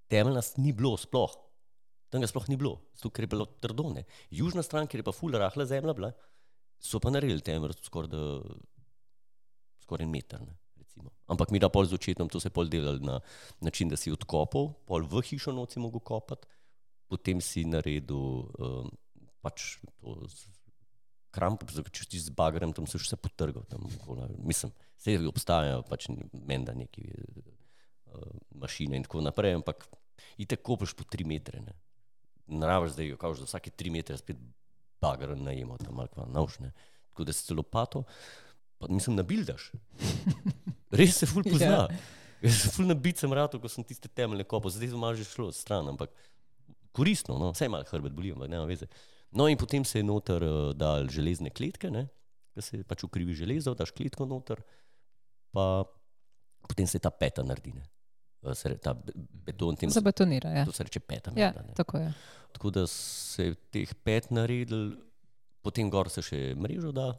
[0.08, 1.34] temeljna ni bilo sploh.
[2.14, 3.88] Tam ga sploh ni bilo, zato ker je bilo trdo.
[3.90, 4.04] Ne.
[4.30, 6.12] Južna stran, kjer je pa fulj rahla zemlja bila,
[6.78, 8.20] so pa naredili temelj skoraj da
[9.82, 10.44] skoraj en meter.
[10.46, 11.10] Ne, recimo.
[11.26, 13.18] Ampak mi da pol z očetom, to se pol delali na
[13.66, 16.46] način, da si odkopal, pol v hišo noci mogel kopati,
[17.10, 18.94] potem si naredil um,
[19.42, 20.54] pač to z
[21.34, 23.66] kramp, če si z bagrem, tam se vse potrgal.
[23.66, 23.82] Tam,
[24.38, 24.70] mislim,
[25.02, 26.06] vse obstajajo pač
[26.46, 28.30] menda neki uh,
[28.62, 29.82] mašine in tako naprej, ampak
[30.38, 31.58] in tako kopiš po tri metre.
[31.64, 31.74] Ne.
[32.46, 34.40] Narava zdaj jo kaže, da vsake tri metre spet
[35.00, 36.72] bagr najemo tam ali kva naušne.
[37.12, 38.02] Tako da si celo pato,
[38.78, 39.70] pa mislim, nabildaš.
[40.98, 41.86] Res se ful pozna.
[41.88, 41.88] Ja.
[42.44, 45.24] Jaz sem ful nabit sem rado, ko sem tiste temeljne kopal, zdaj sem malo že
[45.24, 46.12] šlo stran, ampak
[46.94, 48.88] koristno, no, vse malo hrbet boli, ampak nema veze.
[49.34, 52.04] No in potem se je noter uh, dal železne kletke, ne,
[52.54, 54.60] da se pač ukrivi železo, daš kletko noter,
[55.56, 55.86] pa
[56.68, 57.88] potem se ta peta naredi, ne.
[58.44, 59.12] Eh, ta be-
[59.46, 60.50] beton, tem, Zabetonira.
[60.50, 60.64] Ja.
[60.64, 61.32] to se reče peta.
[61.34, 62.12] Ja, menda, tako je.
[62.52, 64.92] Tako da se je teh pet naredil,
[65.60, 67.14] potem gor se še mrežo da,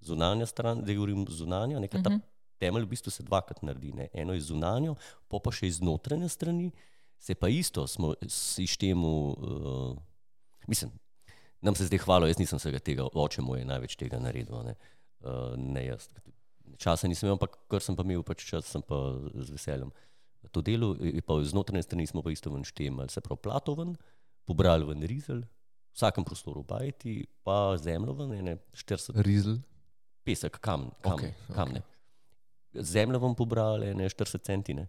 [0.00, 2.20] zunanja stran, zdaj govorim zunanja, nekaj ta Mhm.
[2.58, 3.92] temelj v bistvu se dvakrat naredi.
[3.92, 4.08] Ne.
[4.12, 4.96] Eno je zunanjo,
[5.28, 6.72] pa pa še iz notranje strani,
[7.18, 9.96] se pa isto smo sistemu, uh,
[10.66, 10.90] mislim,
[11.60, 14.74] nam se zdaj hvalo, jaz nisem vsega tega, oče moj je največ tega naredil, ne,
[15.22, 16.08] uh, ne jaz.
[16.76, 18.96] Časa nisem imel, ampak kar sem pa imel, pač čas sem pa
[19.34, 19.90] z veseljem
[20.52, 23.96] to delo, je pa z notranje strani smo pa isto ven štemali, se pravi platoven,
[24.44, 29.58] pobrali ven rizel, v vsakem prostoru bajti, pa zemljo ven, ene 40 Rizel.
[30.24, 31.82] pesek, kam, kam, Okej, okay, kamne.
[32.76, 34.88] Zemljo vam pobrali, ne 40 centine,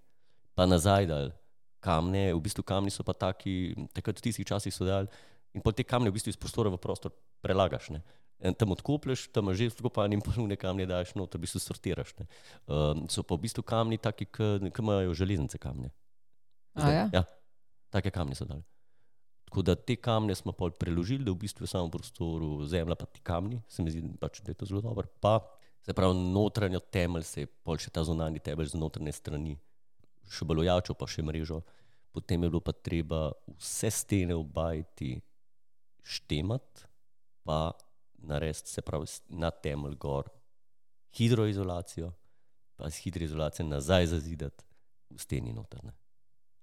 [0.55, 1.31] pa nazaj dal
[1.79, 5.07] kamne, v bistvu kamni so pa taki, takrat v tistih časih so dali
[5.55, 7.91] in pol te kamne v bistvu iz prostora v prostor prelagaš.
[7.93, 8.01] Ne.
[8.37, 12.13] Tam odkoplješ, tam imaš že skopan in polne kamne daš noter, v bistvu sortiraš.
[12.19, 12.27] Ne.
[12.69, 15.89] Um, so pa v bistvu kamni taki, ki imajo železnice kamne.
[16.77, 17.05] A ja?
[17.13, 17.23] ja,
[17.89, 18.61] take kamne so dali.
[19.47, 22.97] Tako da te kamne smo pol preložili, da v bistvu je samo v prostoru zemlja,
[22.99, 25.07] pa ti kamni, se mi zdi, pač, da je to zelo dobro.
[25.23, 25.39] Pa
[25.81, 29.55] se pravi, notranjo temelj se je pol še ta zunanji temelj z notranje strani,
[30.27, 31.61] še balojačo, pa še mrežo.
[32.11, 35.15] Potem je bilo pa treba vse stene obajti
[36.03, 36.83] štemat,
[37.47, 37.71] pa
[38.17, 40.29] narediti, se pravi, na temelj gor
[41.17, 42.11] hidroizolacijo,
[42.75, 44.63] pa z hidroizolacijo nazaj zazidati
[45.09, 45.93] v steni notrne.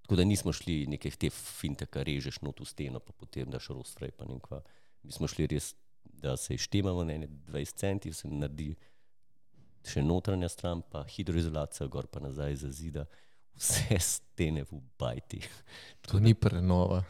[0.03, 3.69] Tako da nismo šli neke te finte, ki režeš not v steno, pa potem daš
[3.69, 4.11] rostrej.
[4.11, 4.61] pa ne kva.
[5.03, 5.75] Mi smo šli res,
[6.05, 8.75] da se štemamo na ene 20 centi, se naredi
[9.85, 13.07] še notranja stran, pa hidroizolacija gor pa nazaj zazida
[13.57, 15.41] vse stene v bajti.
[16.09, 17.05] To ni prenova,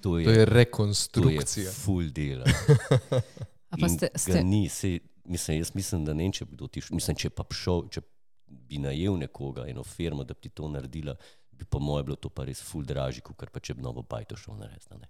[0.00, 1.72] To je, to je to je rekonstrukcija.
[1.72, 2.44] full dela.
[3.72, 6.94] Ste, ste, Ni, sej, mislim, jaz mislim, da ne vem, če bi kdo ti šel.
[6.94, 8.00] Mislim, če pa bi šel, če
[8.48, 11.14] bi najel nekoga, eno firmo, da bi ti to naredila,
[11.52, 14.36] bi po mojem bilo to pa res full dražji, kot pa če bi novo bajto
[14.36, 14.90] šel narediti.
[14.90, 15.08] a ne.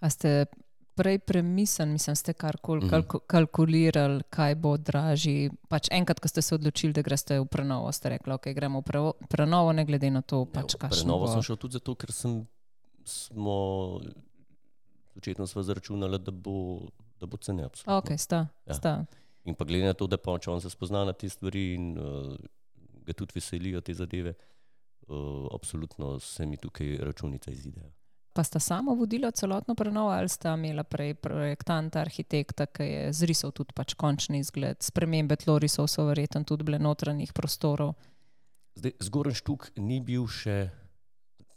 [0.00, 0.46] a ste
[0.94, 2.88] prej premislili, mislim, ste karkoli Mhm.
[2.88, 5.50] kalku, kalkulirali, kaj bo dražji.
[5.68, 8.84] Pač enkrat, ko ste se odločili, da greste v prenovo, ste rekli, ok, gremo v
[8.84, 11.32] prevo- prenovo, ne glede na to, pač kakšno Prenovo bo.
[11.32, 12.46] sem šel tudi zato, ker sem,
[13.04, 14.00] smo
[15.14, 16.88] očetno sva zaračunala, da bo,
[17.20, 17.96] da bo cene absolutno.
[17.98, 18.74] Ok, sta, Ja.
[18.74, 19.04] sta.
[19.44, 21.98] In pa glede na to, da pa če on se spozna na te stvari in
[21.98, 22.34] uh,
[23.06, 24.34] ga tudi veselijo te zadeve,
[25.08, 27.92] uh, absolutno se mi tukaj računice izidejo.
[28.32, 33.50] Pa sta sama vodila celotno prenovo ali sta imela prej projektanta, arhitekta, ki je zrisal
[33.50, 37.94] tudi pač končni izgled, spremembe tlorisov so verjetno tudi bile notranjih prostorov.
[38.74, 40.68] Zdaj, zgoren štuk ni bil še.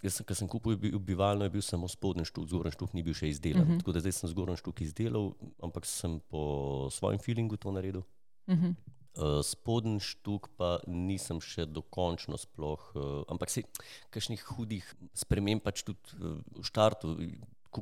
[0.02, 3.04] Jaz, sem, ko sem kupil bi- bivalno, je bil samo spodnji štuk, zgoren štuk ni
[3.04, 3.62] bil še izdelan.
[3.62, 3.74] Uh Mhm.
[3.74, 3.80] -huh.
[3.80, 6.42] Tako da zdaj sem zgoren štuk izdelal, ampak sem po
[6.90, 8.04] svojem feelingu to naredil.
[8.48, 8.76] Uh -huh.
[9.16, 13.64] Uh, spodnji štuk pa nisem še dokončno sploh, uh, ampak se
[14.10, 16.22] kakšnih hudih sprememb pač tudi uh,
[16.54, 17.18] v štartu,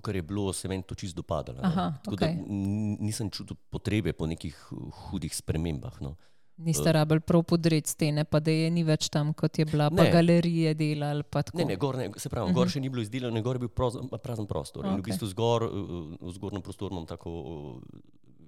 [0.02, 1.60] kar je bilo, se meni to čisto dopadalo.
[1.62, 2.36] Aha, Tako da okej.
[2.40, 6.02] n- nisem čutil potrebe po nekih uh, hudih spremembah.
[6.02, 6.16] No.
[6.58, 10.04] Niste rabili prav podreti stene, pa da je ni več tam, kot je bila, pa
[10.04, 10.12] Ne.
[10.12, 11.24] galerije delali.
[11.24, 11.58] pa tako.
[11.58, 13.98] Ne, ne, gor, ne, se pravi, gor še ni bilo izdelano, gor je bil proz,
[14.24, 14.86] prazen prostor.
[14.86, 17.78] In v bistvu zgor, uh, v zgornjem prostoru imam tako uh,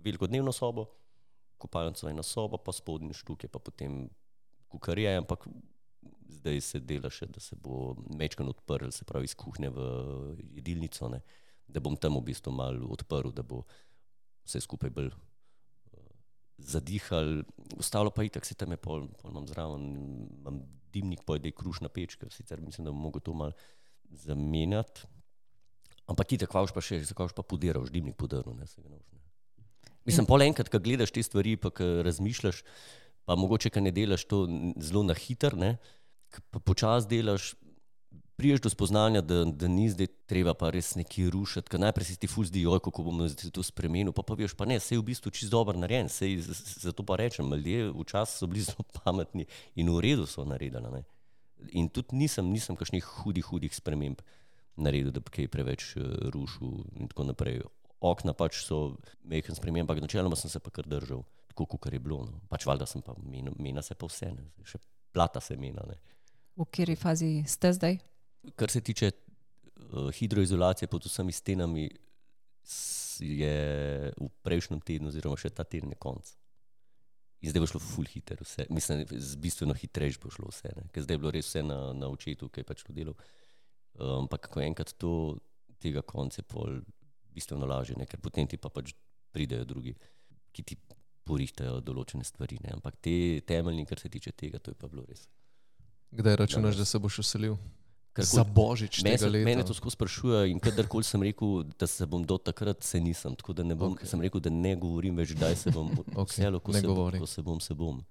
[0.02, 0.88] veliko dnevno sobo,
[1.58, 4.10] kopalnico ena soba, pa spodnji štuk je pa potem
[4.74, 5.46] kukarija, ampak
[6.42, 9.86] zdaj se dela še, da se bo mečkan odprl, se pravi iz kuhinje v
[10.58, 11.22] jedilnico, ne,
[11.68, 13.66] da bom tam v bistvu malo odprl, da bo
[14.46, 15.29] vse skupaj bolj uh,
[16.60, 17.44] zadihal,
[17.78, 19.86] ostalo pa itak, se tam je pol, pol imam zraven,
[20.40, 20.60] imam
[20.94, 23.54] dimnik, pojde krušna pečka, sicer mislim, da bom mogel to malo
[24.10, 25.08] zamenjati.
[26.10, 29.00] Ampak ti tako pa še, zakaj pa podiral, dimnik podaril, ne se ga ne.
[30.08, 32.64] Mislim, pol enkrat, ko gledaš te stvari, pa ko razmišljaš,
[33.30, 34.46] pa mogoče, ko ne delaš to
[34.82, 35.76] zelo na hiter, ne,
[36.50, 37.54] pa počasi delaš,
[38.40, 42.16] priješ do spoznanja, da, da ni zdaj treba pa res nekaj rušiti, ker najprej si
[42.22, 45.02] ti ful zdi, oj, kako bomo zdaj to spremenili, pa pa veš, pa ne, sej
[45.02, 48.64] v bistvu čist dober narejen, sej z- z- zato pa rečem, ljudje včasih so bili
[48.70, 50.88] zelo pametni in v redu so naredili.
[50.88, 51.04] Ne.
[51.76, 54.24] In tudi nisem, nisem kakšnih hudih, hudih sprememb
[54.80, 57.60] naredil, da bi kaj preveč uh, rušil in tako naprej.
[58.00, 58.96] Okna pač so
[59.28, 62.24] mehko spremembe, ampak načeloma sem se pa kar držal, tako kot je bilo.
[62.24, 62.40] No.
[62.48, 64.48] Pač valjda sem pa, mena, mena se pa vse, ne.
[64.64, 64.80] še
[65.12, 65.84] plata se mena.
[65.84, 66.00] Ne.
[66.56, 68.00] V kateri fazi ste zdaj?
[68.56, 71.90] Kar se tiče uh, hidroizolacije pod vsemi stenami,
[73.20, 76.30] je v prejšnjem tednu, oziroma še ta teden je konc.
[77.40, 78.66] In zdaj bo šlo ful hiter, vse.
[78.72, 80.72] mislim, z bistveno hitrejš bo šlo vse.
[80.76, 80.88] Ne?
[80.92, 83.16] Ker zdaj je bilo res vse na, na očetu, ki je pač to delal.
[83.96, 85.40] Uh, Ampak ko enkrat to,
[85.80, 86.82] tega konca je pol
[87.32, 88.08] bistveno lažje, ne?
[88.10, 88.92] ker potem ti pa pač
[89.32, 89.96] pridejo drugi,
[90.52, 90.76] ki ti
[91.30, 92.60] porihtajajo določene stvari.
[92.66, 92.76] Ne?
[92.76, 95.28] Ampak te temeljni, kar se tiče tega, to je pa bilo res.
[96.12, 97.56] Kdaj računaš, da se boš uselil?
[98.12, 99.68] Karkoli- Za božič Mene, tega se, mene leta.
[99.68, 103.36] to skozi sprašuje in kadarkoli sem rekel, da se bom do takrat, se nisem.
[103.36, 104.06] Tako da ne bom, okay.
[104.06, 107.14] sem rekel, da ne govorim več, kdaj se bom Okej, vselil, ko, ne se bom-
[107.14, 108.02] ko se bom, se bom.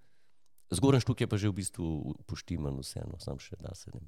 [0.70, 1.84] Zgoren štuk je pa že v bistvu
[2.24, 4.04] poštiman, vseeno, sam še da se ne.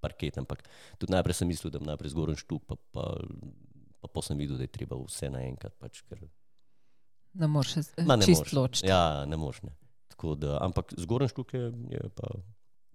[0.00, 0.64] Parket, ampak
[0.96, 3.16] tudi najprej sem mislil, da bom najprej zgoren štuk, pa, pa,
[4.00, 5.72] pa, pa sem videl, da je treba vse naenkrat.
[5.76, 6.28] Pač, ker,
[7.32, 8.88] Ne moreš se ne ločiti.
[8.88, 9.62] Ja, ne moreš.
[9.62, 9.70] Ne.
[10.08, 12.26] Tako Da, ampak zgoren štuk je, je pa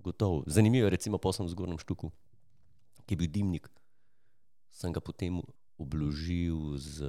[0.05, 0.43] gotov.
[0.45, 2.11] Zanimivo je, recimo, posem v zgornjem štuku,
[3.05, 3.69] ki je bil dimnik.
[4.69, 5.41] Sem ga potem
[5.81, 7.03] obložil z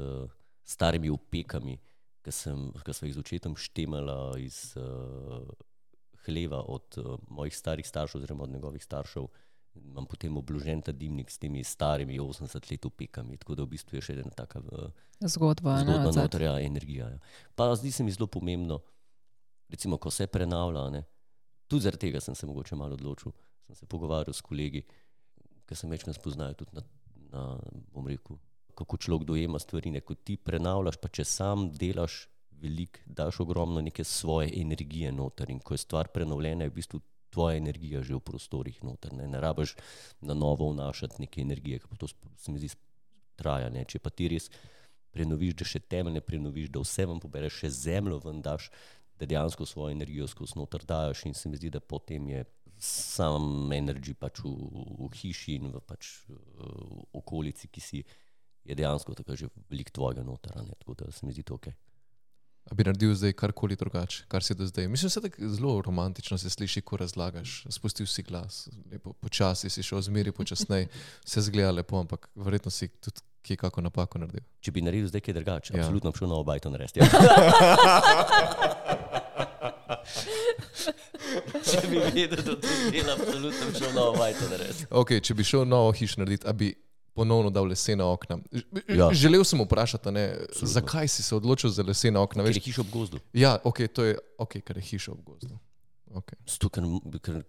[0.67, 1.79] starimi opekami,
[2.25, 5.45] ki sem jih z očetom štemala iz uh,
[6.27, 9.29] hleva od uh, mojih starih staršev, oziroma od njegovih staršev.
[9.77, 13.99] Imam potem obložen ta dimnik s temi starimi 80 let opekami, tako da v bistvu
[13.99, 14.89] je še ena taka uh,
[15.21, 15.79] Zgodba.
[15.85, 17.11] zgodba noter, ja, energija.
[17.13, 17.19] Ja.
[17.55, 18.81] Pa zdi se mi zelo pomembno,
[19.69, 20.89] recimo, ko se prenavlja.
[20.91, 21.05] Ne,
[21.67, 23.33] tudi zaradi tega sem se mogoče malo odločil.
[23.67, 24.85] Sem se pogovarjal s kolegi,
[25.67, 26.83] ki se večkrat spoznajo tudi na,
[27.33, 27.43] na
[27.93, 28.39] bom rekel,
[28.77, 29.91] kako človek dojema stvari.
[29.91, 32.27] Ne, ko ti prenavljaš, pa če sam delaš
[32.63, 37.01] veliko, daš ogromno neke svoje energije noter in ko je stvar prenovljena, je v bistvu
[37.31, 39.13] tvoja energija že v prostorih noter.
[39.13, 39.75] Ne, ne rabiš
[40.21, 42.73] na novo vnašati neke energije, ker to se mi zdi
[43.37, 43.69] traja.
[43.71, 43.85] Ne.
[43.85, 44.49] Če pa ti res
[45.13, 48.71] prenoviš, da še temelje prenoviš, da vse vam pobereš, še zemljo ven daš,
[49.19, 52.45] da dejansko svojo energijo skozi noter daš in se mi zdi, da potem je
[52.79, 54.53] sam energy pač v,
[55.01, 58.05] v hiši in v pač v okolici, ki si
[58.67, 61.55] je dejansko tako že veliko tvojega noter, a ne, tako da se mi zdi to
[61.55, 61.71] ok.
[62.67, 64.89] A bi naredil zdaj karkoli drugače, kar si do zdaj?
[64.91, 67.63] Mislim, da se zelo romantično se sliši, ko razlagaš.
[67.71, 70.89] Spustil si glas, lepo, počasi si šel, zmeri počasneje,
[71.27, 74.43] vse zgleda lepo, ampak verjetno si tudi kje kako napako naredil.
[74.61, 75.81] Če bi naredil zdaj kaj drugače, Ja.
[75.81, 76.99] absolutno bi šel na obajto narediti.
[76.99, 77.07] Ja.
[81.67, 82.57] Če bi vedel, da to
[82.91, 84.87] dela, absolutno bi šel na obajto narediti.
[84.93, 86.73] Okay, če bi šel novo hišo narediti, a bi
[87.15, 88.39] ponovno dal lesena okna.
[88.53, 89.09] Ž- Ja.
[89.15, 92.45] Želel sem vprašati, ne, zakaj si se odločil za lesena okna?
[92.45, 93.19] Ker je hiša ob gozdu.
[93.35, 95.59] ja, ok, to je ok, ker je hiša ob gozdu.
[96.13, 96.39] Okay.
[96.47, 96.85] Zato, ker,
[97.21, 97.41] ker,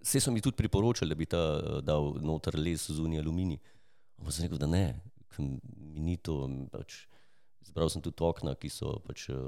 [0.00, 1.40] vse so mi tudi priporočali, da bi ta
[1.80, 3.58] dal noter les zunaj aluminij.
[4.18, 4.84] Ampak sem rekel, da ne,
[5.38, 5.58] mi
[6.00, 6.40] ni to.
[6.70, 7.06] Pač,
[7.64, 9.38] Zbral sem tudi okna, ki so pač uh,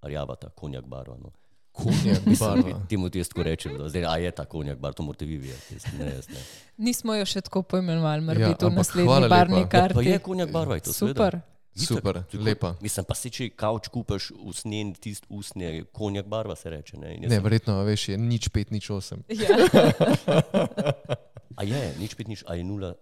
[0.00, 1.16] rjavata, konjak barva.
[1.16, 1.32] No.
[1.72, 2.86] Konjak barva.
[2.86, 5.36] Temu ti jaz tako rečem, da zdaj, a je ta konjak bar, to morate vi
[5.38, 5.74] videti.
[5.74, 6.40] Jaz Ne, jaz ne.
[6.78, 9.70] Nismo jo še tako poimenovali, mora Ja, v ampak naslednji barni lepa.
[9.70, 9.94] karti.
[9.94, 11.14] Pa je konjak barva, je to seveda.
[11.14, 11.40] Super.
[11.70, 12.70] Itak, Super, tako- lepa.
[12.80, 16.96] Mislim, pa si če kavč kupaš usnjen, tist usnje, konjak barva se reče.
[16.96, 19.22] Ne, Ne, sem- verjetno, veš, je nič pet, nič osem.
[19.28, 19.46] Ja,
[21.54, 22.94] a je, nič pet, nič, a je nula.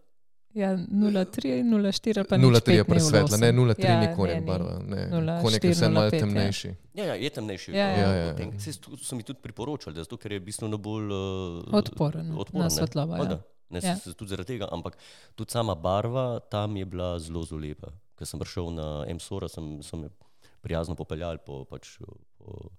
[0.57, 4.07] Ja 0,3 in 0,4 pa 0,3 je nič pet, ni presvetla, ne 0,3 Ja, ni
[4.07, 4.47] ne, ni.
[4.47, 4.79] barva.
[4.81, 5.03] Ne.
[5.09, 6.21] 0,4, Konjak je vse malo 0,5, ja.
[6.21, 6.71] temnejši.
[6.95, 7.73] Ja, ja, je temnejši.
[7.73, 7.99] Ja, ja.
[7.99, 8.49] Ja, ja, ja.
[8.59, 12.65] Saj to so mi tudi priporočali, da zato, ker je bistveno bolj uh, Odporen na
[12.65, 12.71] ne.
[12.71, 13.39] svetlobo, ja.
[13.69, 13.99] Ne, Ja.
[13.99, 14.15] ja.
[14.15, 14.95] Tudi zaradi tega, ampak
[15.35, 17.91] tudi sama barva tam je bila zelo, zelo lepa.
[18.17, 20.09] Ker sem prišel na MSOR, sem, sem me
[20.63, 21.99] prijazno popeljal po, pač,
[22.39, 22.71] po,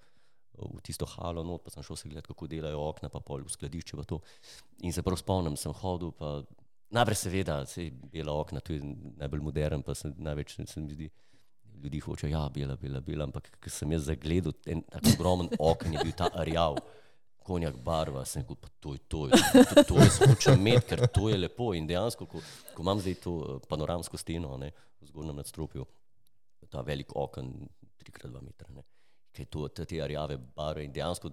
[0.58, 3.52] v tisto halo, not, pa sem šel se gledati, kako delajo okna, pa pol v
[3.52, 4.00] skladišče.
[4.82, 6.42] In se prav spomnim, sem hodil, pa
[6.90, 8.82] najprej seveda, se bela okna, to je
[9.18, 11.10] najbolj modern, pa se največ se mi zdi.
[11.78, 15.94] Ljudi hoče, ja, bela, bela, bela, ampak ko sem jaz zagledal en tak ogromen oken,
[15.94, 16.80] je bil ta arjav,
[17.46, 21.30] konjak barva, sem rekel, pa to je to, to, to jaz hočem imeti, ker to
[21.30, 21.70] je lepo.
[21.78, 22.42] In dejansko, ko,
[22.74, 25.86] ko imam zdaj to eh, panoramsko steno ne, v zgornjem nadstropju,
[26.74, 27.54] ta velik oken,
[28.02, 28.74] 3x2 metra.
[29.38, 31.30] Kaj je to, te, arjave barve in dejansko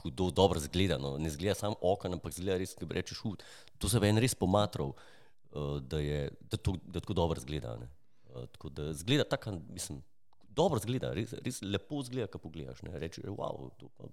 [0.00, 0.98] hudo dobro zgleda.
[1.02, 1.16] No.
[1.18, 3.42] Ne zgleda samo okno, ampak zgleda res, ki bi rečeš, hud.
[3.82, 7.74] To se je en res pomatral, uh, da, je, da, to, da tako dobro zgleda.
[7.82, 7.90] Ne.
[8.30, 10.02] Uh, tako da zgleda tako, mislim,
[10.48, 12.84] dobro zgleda, res, res lepo zgleda, ko pogledaš.
[12.86, 12.94] Ne.
[12.98, 14.06] Rečeš, wow, to pa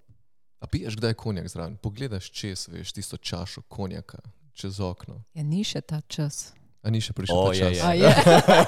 [0.60, 1.76] A piješ kdaj konjak zraven?
[1.76, 4.18] Pogledaš čez, veš, tisto čašo konjaka
[4.56, 5.20] čez okno.
[5.36, 6.54] Ja, ni še ta čas.
[6.86, 7.82] A ni še prišel O, ta je, čas?
[7.82, 8.06] je.
[8.06, 8.10] Je?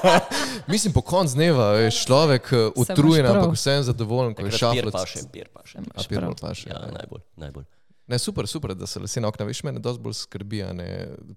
[0.75, 4.83] Mislim, po koncu dneva veš, človek eh, utrujen, ampak vsem zadovoljen, ko je takrat pir
[4.83, 4.95] šaflo.
[4.99, 5.79] paše, pir paše.
[5.79, 6.67] A pir paše.
[6.67, 6.95] Ja, ja.
[6.99, 7.69] najbolj, najbolj.
[8.09, 9.45] Ne, super, super, da so lesena okna.
[9.45, 10.87] Veš, mene dosti bolj skrbi a ne,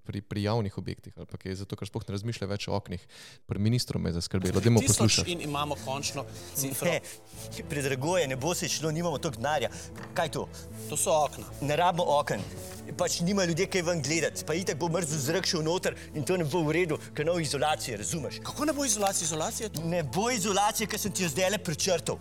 [0.08, 3.02] pri, pri javnih objektih, ali pa kaj, zato ker sploh ne razmišlja več o oknih.
[3.46, 5.28] Pri ministru me je zaskrbelo, da Tisoč poslušaš.
[5.28, 6.24] in imamo končno
[6.56, 6.88] cifro.
[6.88, 7.02] Ne,
[7.68, 9.68] predrago je, ne bo se šlo, nimamo toliko denarja.
[10.16, 10.46] Kaj to?
[10.88, 11.44] To so okna.
[11.60, 12.40] Ne rabimo oken.
[12.96, 16.40] Pač nima ljudje kaj ven gledati, pa itek bo mrzel zrak šel noter in to
[16.40, 18.40] ne bo v redu, ker no izolacije, razumeš?
[18.48, 19.28] Kako ne bo izolacija?
[19.28, 19.84] Izolacija je to.
[19.92, 22.16] Ne bo izolacije, ker sem ti jo zdaj le prečrtal.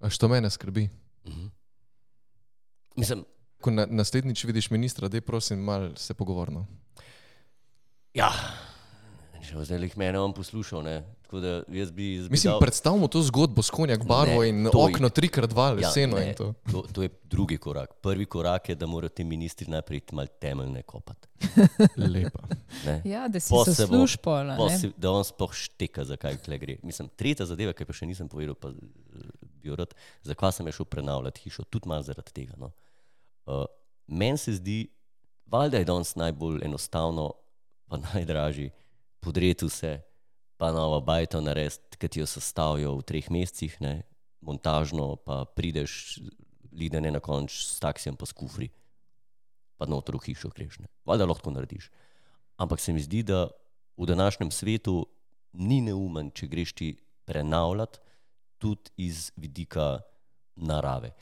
[0.00, 0.88] A što mene skrbi?
[2.96, 3.24] Mislim,
[3.64, 6.66] Ko na, naslednjič vidiš ministra, dej prosim, malo se pogovorno.
[8.14, 8.28] ja,
[9.54, 10.98] bo zdaj jih mene on poslušal, ne.
[11.22, 12.14] Tako da jaz bi.
[12.14, 15.08] Jaz bi Mislim, dal- predstavimo to zgodbo s konjak barvo Ne, in to je- okno
[15.08, 16.52] 3x2 leseno ne, in to.
[16.72, 16.82] to.
[16.84, 17.94] To je drugi korak.
[17.96, 21.28] Prvi korak je, da morajo ti ministri najprej malo temeljne kopati.
[22.14, 22.42] Lepa.
[22.86, 23.00] ne.
[23.04, 24.56] Ja, da si se bo- zasluž pola.
[24.56, 24.78] pol ne.
[24.78, 26.76] si- Da on sploh šteka, zakaj tle gre.
[26.82, 28.74] Mislim, tretja zadeva, ki pa še nisem povedal, pa eh,
[29.54, 32.54] bi jo rad, zakaj sem je šel prenavljati hišo, tudi malo zaradi tega.
[32.58, 32.72] No.
[33.46, 33.64] Uh,
[34.06, 34.88] Meni se zdi,
[35.46, 37.32] valjda je danes najbolj enostavno,
[37.88, 38.70] pa najdražji,
[39.20, 40.00] podreti vse,
[40.56, 44.02] pa novo bajto narediti, ki ti jo sestavijo v treh mesecih, ne,
[44.44, 46.18] montažno, pa prideš,
[46.72, 48.68] lidene na konč s taksijem pa s kufri,
[49.78, 50.78] pa noter v hišo greš.
[50.82, 50.90] Ne.
[51.06, 51.90] Valjda lahko narediš.
[52.60, 53.48] Ampak se mi zdi, da
[53.96, 55.06] v današnjem svetu
[55.52, 56.88] ni neumen, če greš ti
[57.24, 57.98] prenavljati
[58.58, 60.00] tudi iz vidika
[60.56, 61.14] narave.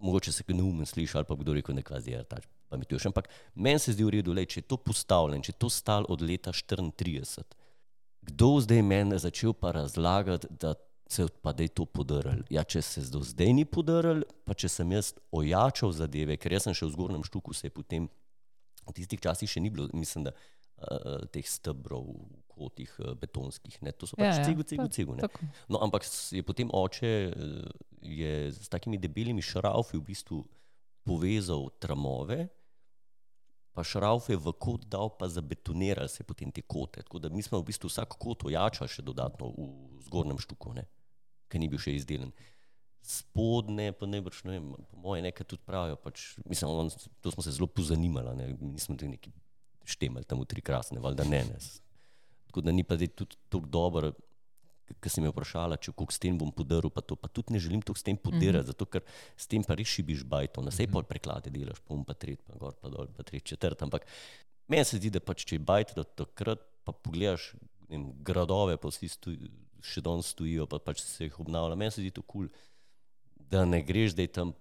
[0.00, 3.06] Pa, mogoče se neumen sliši ali pa kdo rekel, da je zdaj tač pametuješ.
[3.06, 6.06] Ampak meni se zdi v redu, lej, če je to postavljeno, če je to stal
[6.08, 7.44] od leta 34,
[8.30, 10.74] kdo zdaj meni začel pa razlagati, da
[11.10, 12.44] se pa da je to podaril.
[12.50, 16.68] Ja, če se do zdaj ni podaril, pa če sem jaz ojačal zadeve, ker jaz
[16.68, 18.06] sem še v zgornjem štuku, se je potem
[18.86, 22.06] v tistih časih še ni bilo, mislim, da uh, teh stebrov,
[22.54, 25.18] kotih uh, betonskih, ne, to so pač cegu, cegu, pa cegu.
[25.18, 25.50] tako.
[25.66, 30.40] No, ampak je potem oče eh, je s takimi debelimi šraufi v bistvu
[31.04, 32.48] povezal tramove,
[33.72, 37.02] pa šraufe v kot dal, pa zabetoniral se potem te kote.
[37.02, 40.86] Tako da mi smo v bistvu vsak kot ojačali še dodatno v zgornjem štuku, ne,
[41.48, 42.32] ki ni bil še izdelan.
[43.00, 45.96] Spodne, pa najbrž ne vem, po moje nekaj tudi pravijo.
[46.02, 46.90] Pač, mislim, on,
[47.24, 49.32] to smo se zelo pozanimali, ne, nismo tudi neki
[49.88, 51.40] štemelj tam v tri krasne, valjda ne.
[51.48, 51.60] ne.
[52.50, 54.12] Tako da ni pa zdaj tudi tako dobro,
[55.00, 57.82] ki si me vprašala, če koliko sten bom podaril, pa to pa tudi ne želim
[57.82, 58.66] toliko sten podirati, mm -hmm.
[58.66, 59.02] zato ker
[59.36, 62.54] s tem pa res šibiš bajto, na sej pol preklade delaš, pom pa tret, pa
[62.58, 64.06] gor, pa dol, pa tret, četrt, ampak
[64.68, 67.54] meni se zdi, da pač če je bajt, da takrat pa pogledaš
[67.88, 69.36] vem, gradove, pa vsi stoj,
[69.82, 72.68] še danes stojijo, pa pač se jih obnavlja, meni se zdi to kul, cool,
[73.50, 74.52] da ne greš zdaj tam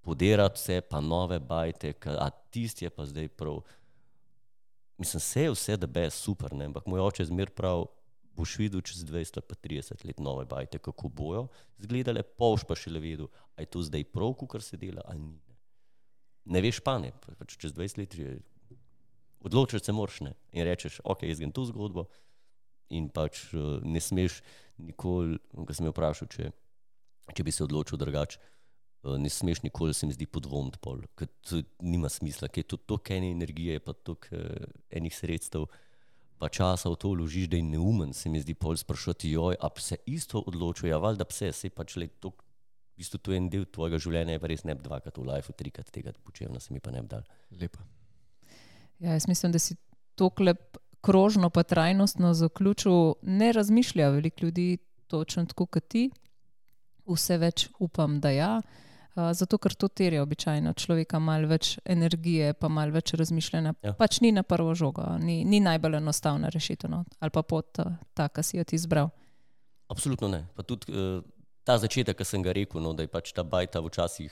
[0.00, 3.60] podirati vse, pa nove bajte, a tisti je pa zdaj prav.
[5.00, 6.70] Mislim, vse je vse, da be super, ne?
[6.70, 7.86] ampak moj oče zmer prav,
[8.36, 11.46] boš videl čez 20 ali pa 30 let nove bajte, kako bojo
[11.78, 15.20] izgledale, poš pa še le vedel, a je to zdaj prav, kar se dela, ali
[15.20, 15.38] ni.
[16.50, 18.38] Ne, veš pa ne, pa- pač čez 20 let je,
[19.44, 22.06] odločiti se moraš ne in rečeš, ok, jaz grem to zgodbo
[22.90, 24.40] in pač eh, ne smeš
[24.80, 26.50] nikoli, ko sem jo vprašal, če,
[27.36, 28.40] če bi se odločil drugače,
[29.00, 32.68] Uh, ne smeš nikoli, se mi zdi, podvomiti pol, ker to nima smisla, ker je
[32.68, 35.64] to toliko ene energije, pa toliko uh, enih sredstev,
[36.40, 39.68] pa časa v to vložiš, da je neumen, se mi zdi, pol sprašati, joj, a
[39.76, 43.48] se isto odločijo, ja, valjda pse, se pač le to, v bistvu to je en
[43.52, 46.60] del tvojega življenja, je pa res ne bi dvakrat v life, trikrat tega počel, no
[46.60, 47.28] se mi pa ne bi dal.
[47.60, 47.84] Lepa.
[49.00, 49.76] Ja, jaz mislim, da si
[50.16, 50.56] tokle
[51.04, 53.20] krožno pa trajnostno zaključil.
[53.22, 54.78] Ne razmišlja veliko ljudi
[55.08, 56.10] točno tako kot ti.
[57.08, 58.52] Vse več upam, da ja.
[58.60, 63.74] Uh, zato, ker to terja običajno človeka malo več energije, pa malo več razmišljanja.
[63.82, 63.94] Ja.
[63.98, 67.04] Pač ni na prvo žogo, ni, ni najbolj enostavna rešitev, no.
[67.20, 69.10] ali pa pot uh, ta, ki si jo ti izbral.
[69.90, 70.44] Absolutno ne.
[70.54, 71.18] Pa tudi uh,
[71.66, 74.30] ta začetek, ki sem ga rekel, no, da je pač ta bajta včasih,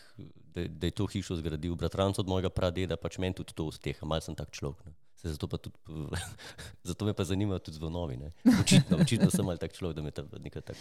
[0.55, 4.07] da, da je to hišo zgradil bratranec od mojega pradeda, pač meni tudi to usteha,
[4.07, 4.87] mal sem tak človek.
[4.87, 4.97] Ne.
[5.23, 5.77] Se zato, tudi,
[6.89, 8.17] zato me pa zanimajo tudi zvonovi.
[8.17, 8.33] ne.
[8.61, 10.77] Očitno, očitno sem mal tak človek, da me ta neka tak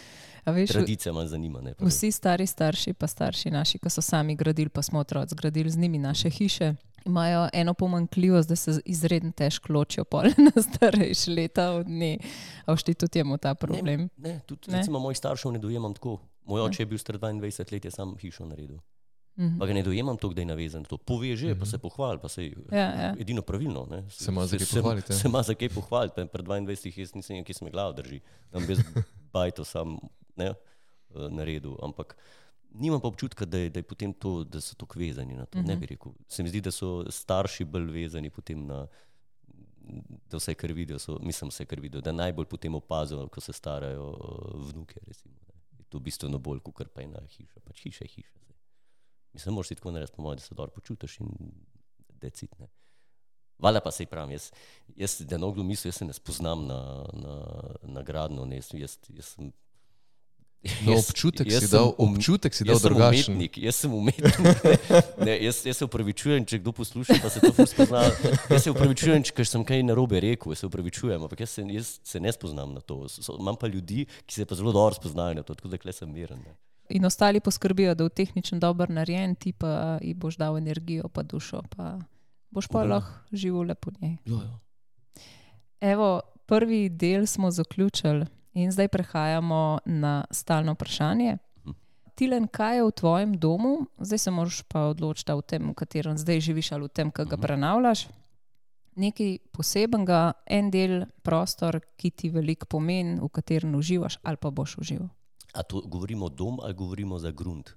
[0.46, 1.62] Veš, tradicija malo zanima.
[1.62, 5.34] Ne, pa Vsi stari starši, pa starši naši, ki so sami gradili, pa smo otroci
[5.34, 6.74] zgradili z njimi naše hiše,
[7.06, 10.06] imajo eno pomankljivost, da se izredno težko ločijo
[10.46, 12.18] na starejše leta od nje.
[12.66, 14.10] A všti tudi imamo ta problem.
[14.18, 14.78] Ne, ne tudi Ne?
[14.78, 16.20] recimo mojih staršev ne dojemam tako.
[16.46, 18.78] Moj oče je bil star 22 let, je sam hišo naredil.
[19.38, 19.60] Mhm.
[19.60, 20.98] Pa ga ne dojemam tako, da je navezan na to.
[20.98, 23.16] Pove že, pa se pohvali, pa se je Ja, ja.
[23.18, 23.86] edino pravilno.
[23.86, 24.10] Ne.
[24.10, 25.18] Se ima za kaj se- pohvaliti, ja.
[25.18, 26.28] Se ima za kaj pohvaliti.
[26.28, 26.66] Pred 22
[26.98, 28.20] jaz nisem, ki se mi glava drži.
[28.50, 28.80] Tam bi jaz
[29.34, 29.98] bajto sam
[30.36, 30.56] ne, eh,
[31.30, 31.76] naredil.
[31.82, 32.18] Ampak
[32.72, 35.62] nimam pa občutka, da, je, da, je potem to, da so tako vezani na to.
[35.62, 36.12] Ne bi rekel.
[36.28, 38.88] Se mi zdi, da so starši bolj vezani potem na.
[40.28, 43.54] Da vse, kar vidijo, so, mislim, vse, kar vidijo, da najbolj potem opazijo, ko se
[43.54, 44.18] starajo uh,
[44.66, 45.00] vnuke.
[45.02, 45.54] Recimo, ne.
[45.78, 47.60] je to bistveno bolj, kot pa ena hiša.
[47.62, 48.34] Pač hiša je hiša.
[49.38, 51.28] Mislim, moraš si tako narediti, po mojem, da se dobro počutiš in
[52.22, 52.68] decitne.
[53.60, 54.52] Vala pa se pravim, jaz,
[54.96, 57.36] jaz da mnogo misli, jaz se ne spoznam na, na,
[57.84, 58.46] na gradno.
[58.46, 59.52] Ne, jaz, jaz, jaz sem,
[60.86, 63.36] No, jaz- občutek jaz si sem dal, um- občutek si dal Jaz sem drugačen.
[63.36, 64.36] umetnik, jaz sem umetnik.
[65.22, 68.02] Ne, jaz, jaz se upravičujem, če kdo posluša, pa se to spozna.
[68.50, 72.00] Jaz se upravičujem, če sem kaj narobe rekel, jaz se upravičujem, ampak jaz se, jaz
[72.04, 73.06] se ne spoznam na to.
[73.08, 76.10] So, imam pa ljudi, ki se pa zelo dobro spoznajo na to, tako da sem
[76.10, 76.42] miren.
[76.42, 76.58] Ne.
[76.90, 81.24] In ostali poskrbijo, da je tehnično dobro narejen, ti pa ji boš dal energijo, pa
[81.24, 82.00] dušo, pa
[82.50, 84.18] boš pa lahko živel lepo v njej.
[84.26, 84.60] Jo, jo.
[85.82, 91.38] Evo, prvi del smo zaključili in zdaj prehajamo na stalno vprašanje.
[92.16, 96.18] Tilen, kaj je v tvojem domu, zdaj se moraš pa odločiti, v tem, v katerem
[96.18, 98.08] zdaj živiš, ali v tem, ki ga prenavljaš.
[98.98, 104.80] Nekaj posebenega, en del, prostor, ki ti veliko pomeni, v katerem uživaš, ali pa boš
[104.82, 105.12] užival.
[105.58, 107.74] A to govorimo dom ali govorimo za grunt?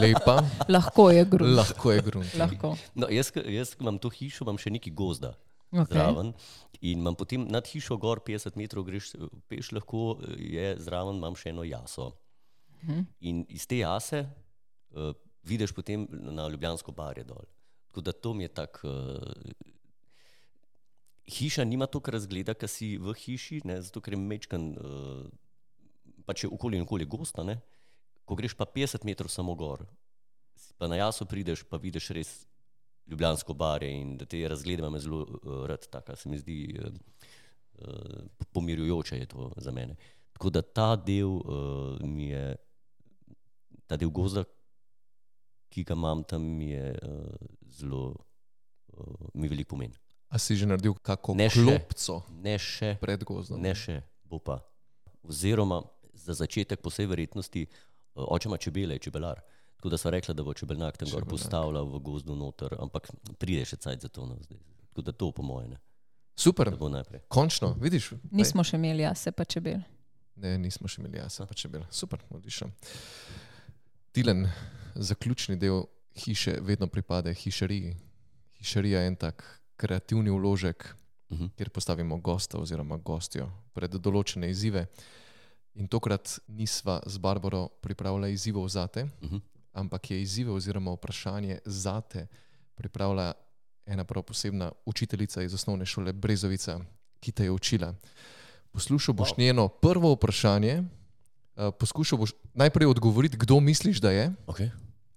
[0.00, 1.56] Lepa, Lahko je grunt.
[1.56, 2.34] lahko je grunt.
[2.38, 2.76] Lahko.
[2.94, 5.34] No, jaz, jaz imam to hišo, imam še nekaj gozda.
[5.74, 5.98] Okay.
[5.98, 6.32] zraven.
[6.80, 11.18] In imam potem nad hišo gor 50 metrov, greš eh, peš, lahko eh, je zraven,
[11.18, 12.12] imam še eno jaso.
[13.24, 14.26] In iz te jase
[14.92, 15.14] uh,
[15.48, 17.46] vidiš potem na Ljubljansko barje dol.
[17.88, 18.90] Tako da to mi je tako.
[18.92, 19.72] Uh,
[21.24, 25.24] hiša nima toliko razgleda, ki si v hiši, ne, zato ker je mečkan, uh,
[26.24, 27.44] pač je okoli in okoli gosta.
[27.44, 27.60] Ne.
[28.24, 29.84] Ko greš pa 50 metrov samo gor,
[30.78, 32.34] pa na jaso prideš, pa vidiš res
[33.04, 36.92] Ljubljansko barje in da te razglede imam zelo uh, rad, tako se mi zdi uh,
[37.84, 39.96] uh, pomirjujoče je to za mene.
[40.32, 42.56] Tako da ta del uh, mi je,
[43.86, 44.44] ta del gozda,
[45.68, 48.14] ki ga imam tam, mi je uh, zelo,
[48.96, 49.94] uh, mi veliko pomeni.
[50.28, 51.62] A si že naredil kako Ne še.
[51.62, 53.60] klopco Ne še, pred gozdom?
[53.62, 54.58] ne še, bo pa.
[55.22, 55.82] Oziroma,
[56.14, 57.66] za začetek, po vsej verjetnosti,
[58.14, 59.40] uh, oče ima čebele, čebelar.
[59.76, 61.30] Tako da so rekli, da bo čebelnak tam gor Čebelnjak.
[61.30, 64.24] postavljal v gozdu noter, ampak pride še cajt za to.
[64.24, 64.58] No, zdaj.
[64.86, 65.74] Tako da to po mojem,
[66.34, 67.20] Super, da bo najprej.
[67.28, 68.12] končno, vidiš?
[68.30, 69.82] Nismo še imeli jase, pa čebel.
[70.36, 71.82] Ne, nismo še imeli jasa, pa če bil.
[71.90, 72.70] Super, odlično.
[74.12, 74.46] Tilen,
[74.94, 75.84] zaključni del
[76.16, 77.96] hiše vedno pripade hišariji.
[78.54, 79.44] Hišarija je en tak
[79.76, 80.94] kreativni vložek,
[81.30, 81.46] Mhm.
[81.56, 84.86] kjer postavimo gosta oziroma gostjo pred določene izzive.
[85.74, 89.36] In tokrat nisva z Barbaro pripravila izzivov zate, Mhm.
[89.72, 92.26] ampak je izzive oziroma vprašanje zate
[92.74, 93.32] pripravila
[93.86, 96.80] ena prav posebna učiteljica iz osnovne šole Brezovica,
[97.20, 97.94] ki te je učila.
[98.72, 99.38] Poslušal boš wow.
[99.38, 100.82] njeno prvo vprašanje,
[101.56, 104.32] uh, poskušal boš najprej odgovoriti, kdo misliš, da je.
[104.46, 104.70] Okay.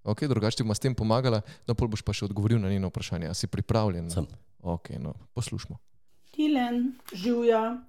[0.04, 2.88] Okay, drugače ti bom s tem pomagala, no pol boš pa še odgovoril na njeno
[2.88, 3.28] vprašanje.
[3.28, 4.10] A si pripravljen?
[4.10, 4.28] Sem.
[4.62, 5.78] Okay, no, poslušamo.
[6.32, 7.82] Tilen, živja,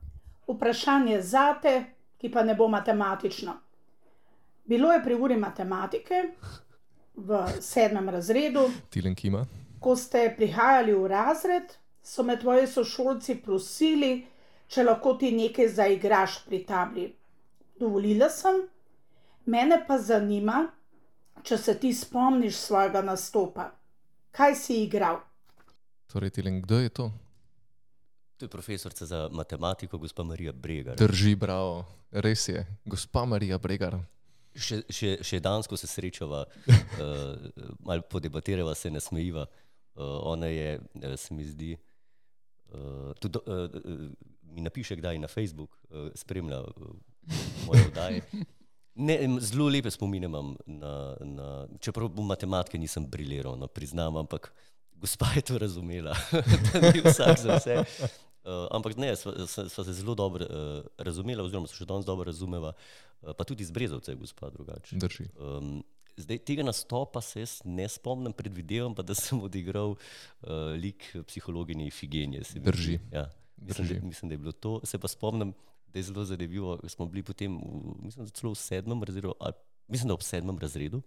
[0.48, 1.84] vprašanje zate,
[2.18, 3.54] ki pa ne bo matematično.
[4.64, 6.22] Bilo je pri uri matematike
[7.16, 9.46] v sedmem razredu, Tilen Kima.
[9.80, 14.26] ko ste prihajali v razred, so me tvoji sošolci prosili,
[14.68, 17.06] če lahko ti nekaj zaigraš pri tabli.
[17.80, 18.60] Dovolila sem,
[19.46, 20.66] mene pa zanima,
[21.42, 23.70] če se ti spomniš svojega nastopa,
[24.30, 25.20] kaj si igral?
[26.12, 27.10] Torej, Tilen, kdo je to?
[28.38, 30.96] To je profesorica za matematiko, gospa Marija Bregar.
[30.96, 33.96] Drži, bravo, res je, gospa Marija Bregar.
[34.54, 37.48] Še, še, še dansko se srečava, uh,
[37.88, 39.48] malo podebatirava, se ne smejiva.
[39.98, 41.72] Uh, ona je, eh, se mi zdi,
[42.70, 44.06] uh, tudi uh,
[44.54, 46.94] mi napiše, kdaj na Facebook uh, spremlja uh,
[47.66, 48.22] moje oddaje.
[49.02, 50.94] Ne, zelo lepe spomine imam, na,
[51.26, 51.50] na,
[51.82, 54.52] čeprav v matematike nisem briljiral, no, priznam, ampak
[54.94, 56.14] gospa je to razumela,
[56.70, 57.82] da ni vsak za vse.
[58.48, 62.24] Uh, ampak ne, sva, sva se zelo dobro uh, razumela, oziroma se še danes dobro
[62.30, 64.96] razumeva, uh, pa tudi z Brezovce, je gospa drugače.
[64.96, 65.26] Drži.
[65.36, 65.82] Um,
[66.16, 71.90] zdaj, tega nastopa se jaz ne spomnim, predvidevam pa, da sem odigral uh, lik psihologinje
[71.90, 72.46] Ifigenije.
[72.56, 72.96] Drži.
[73.12, 73.26] Ja,
[73.60, 74.00] mislim, Drži.
[74.00, 74.80] da, mislim, da je bilo to.
[74.84, 75.52] Se pa spomnim,
[75.92, 76.78] da je zelo zanimivo.
[76.88, 79.60] Smo bili potem, v, mislim, da celo v sedmem razredu, ali
[79.92, 81.02] mislim, da ob sedmem razredu.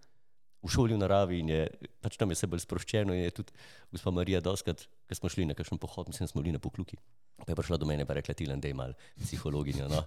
[0.62, 1.62] V šoli v naravi in je
[2.01, 3.16] pač tam je vse bolj sproščeno.
[3.18, 3.53] in Je tudi
[3.89, 6.99] gospa Marija Doskrat, ko smo šli na kakšen pohod, mislim, smo bili na pokluki.
[7.41, 9.88] Pa je prišla do mene in rekla: Tilan, da je mal psihologinja.
[9.89, 10.03] No.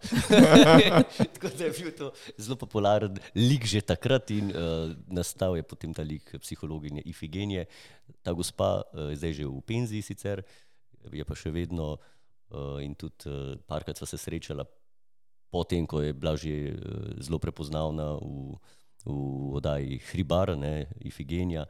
[1.35, 5.95] Tako da je bil to zelo popularen lik že takrat in uh, nastal je potem
[5.95, 7.67] ta lik psihologinje Ifigenije.
[8.23, 10.45] Ta gospa uh, je zdaj že v penziji sicer,
[11.11, 14.65] je pa še vedno uh, in tudi uh, parkrat sva se srečala
[15.51, 18.59] potem, ko je bila že uh, zelo prepoznavna v,
[19.05, 21.65] v oddaji Hribar, ne, Ifigenija,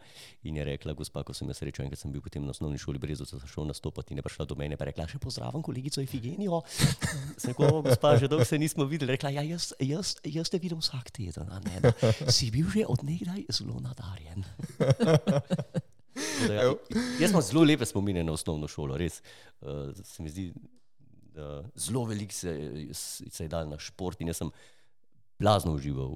[0.46, 3.00] in je rekla, gospa, ko sem jo srečal, enkrat sem bil potem na osnovni šoli
[3.02, 6.62] Brezo, sem šel nastopati in je prišla do mene in rekla, še pozdravim kolegico Ifigenijo.
[7.40, 9.16] Sem rekel, "O, gospa, že dolgo se nismo videli.
[9.16, 11.92] Rekla, ja, jaz, jaz, jaz te vidim vsak teden, a ne, da
[12.36, 14.44] si bil že od nekdaj zelo nadarjen.
[16.46, 16.68] Da Ja,
[17.18, 19.16] jaz imam zelo lepe spomine na osnovno šolo, res.
[19.58, 20.52] Uh, se mi zdi,
[21.34, 22.54] da zelo veliko se,
[22.94, 24.52] se je dal na šport in jaz sem
[25.42, 26.14] blazno užival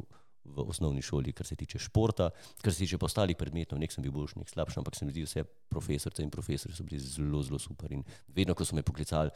[0.65, 2.31] v osnovni šoli, kar se tiče športa,
[2.63, 5.25] kar se tiče ostalih predmetov, nek sem bil boljši, nek slabši, ampak se mi zdi,
[5.27, 7.93] vse profesorice in profesori so bili zelo, zelo super.
[7.93, 8.05] In
[8.35, 9.31] vedno, ko so me poklicali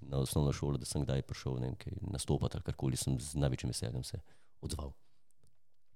[0.00, 1.74] na osnovno šolo, da sem kdaj prišel ne
[2.12, 4.20] nastopati ali karkoli, sem z največjim veseljem se
[4.60, 4.92] odzval.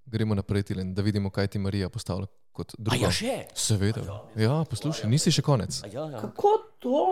[0.05, 3.05] Gremo naprej, Tilen, da vidimo, kaj ti Marija postavlja kot A drugo.
[3.05, 3.37] ja, še?
[3.55, 4.03] Seveda.
[4.35, 5.79] Ja, poslušaj, nisi še konec.
[5.83, 6.19] A ja, ja.
[6.21, 7.03] Kako to,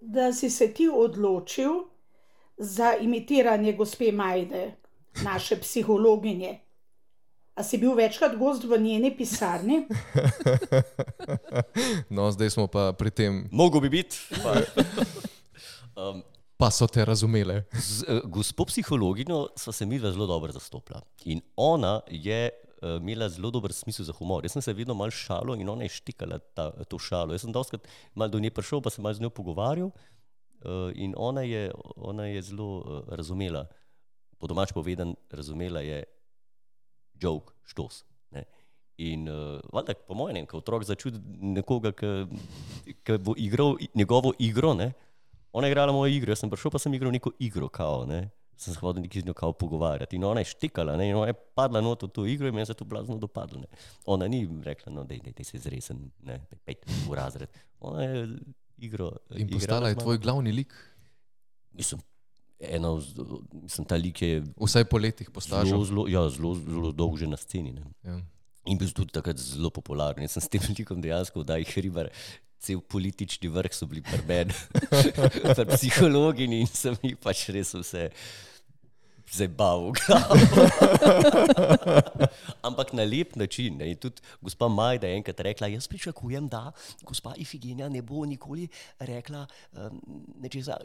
[0.00, 1.82] da si se ti odločil
[2.56, 4.76] za imitiranje gospe Majde,
[5.24, 6.60] naše psihologinje?
[7.56, 9.84] A si bil večkrat gost v njeni pisarni?
[12.12, 14.16] No, zdaj smo pa pri tem, Mogo bi biti.
[14.44, 14.60] Pa,
[16.00, 16.20] um,
[16.56, 17.64] pa so te razumele.
[17.72, 21.00] z uh, gospo psihologinjo sva se mi zelo dobro zastopila.
[21.24, 24.44] In ona je uh, imela zelo dober smisel za humor.
[24.44, 27.32] Jaz sem se vedno mal šalil in ona je štikala ta, to šalo.
[27.32, 29.90] Jaz sem doskrat mal do nje prišel, pa se mal z njo pogovarjal.
[30.60, 33.66] Uh, in ona je, ona je zelo uh, razumela,
[34.38, 36.04] po domač povedan, razumela je
[37.20, 38.04] joke, štos.
[38.30, 38.44] Ne.
[38.98, 41.20] In uh, valjda, po mojem, ko otrok začuti
[41.56, 44.92] nekoga, ki bo igral njegovo igro, ne,
[45.52, 48.26] ona je igrala mojo igro, jaz sem prišel, pa sem igral neko igro, kao, ne.
[48.56, 51.28] Sem se hodil nekaj z njo kao pogovarjati in ona je štikala, ne, in ona
[51.28, 53.60] je padla not v to igro in meni se je to blazno dopadlo.
[53.60, 53.68] Ne.
[54.06, 57.52] Ona ni rekla, no, dej, dej, dej se zresen, ne, dej, pej v razred.
[57.80, 58.22] Ona je
[58.76, 59.10] igro.
[59.30, 60.72] In igrala postala je tvoj glavni lik.
[61.72, 62.00] Mislim,
[62.60, 63.20] eno, z-
[63.52, 65.84] mislim, ta lik je Vsaj po letih zelo, postažal.
[65.84, 67.72] zelo, ja, zelo, zelo dolgo že na sceni.
[67.72, 67.84] Ne.
[68.02, 68.20] Ja.
[68.66, 70.22] In bil tudi takrat zelo popularen.
[70.22, 72.10] Jaz sem s tem likom dejansko v Dajih Hribar,
[72.58, 74.54] cel politični vrh so bili pri meni,
[75.54, 78.08] pri psihologi in sem jih pač res vse
[79.32, 79.92] zabaval.
[82.68, 83.76] Ampak na lep način.
[83.76, 83.90] Ne.
[83.90, 86.72] In tudi gospa Majda je enkrat rekla, jaz pričakujem, da
[87.02, 88.68] gospa Ifigenija ne bo nikoli
[88.98, 90.00] rekla um,
[90.40, 90.76] nečesa,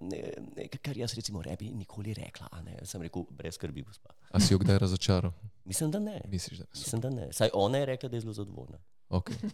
[0.00, 2.48] ne, ne, kar jaz recimo ne bi nikoli rekla.
[2.50, 2.78] a Ne.
[2.84, 4.10] Sem rekel, brez skrbi, gospa.
[4.30, 5.32] A si jo kdaj razočaral?
[5.64, 6.20] Mislim, da ne.
[6.28, 6.80] Misliš, da so?
[6.80, 7.32] Mislim, da ne.
[7.32, 8.78] Saj ona je rekla, da je zelo zadovoljna.
[9.10, 9.50] Okay.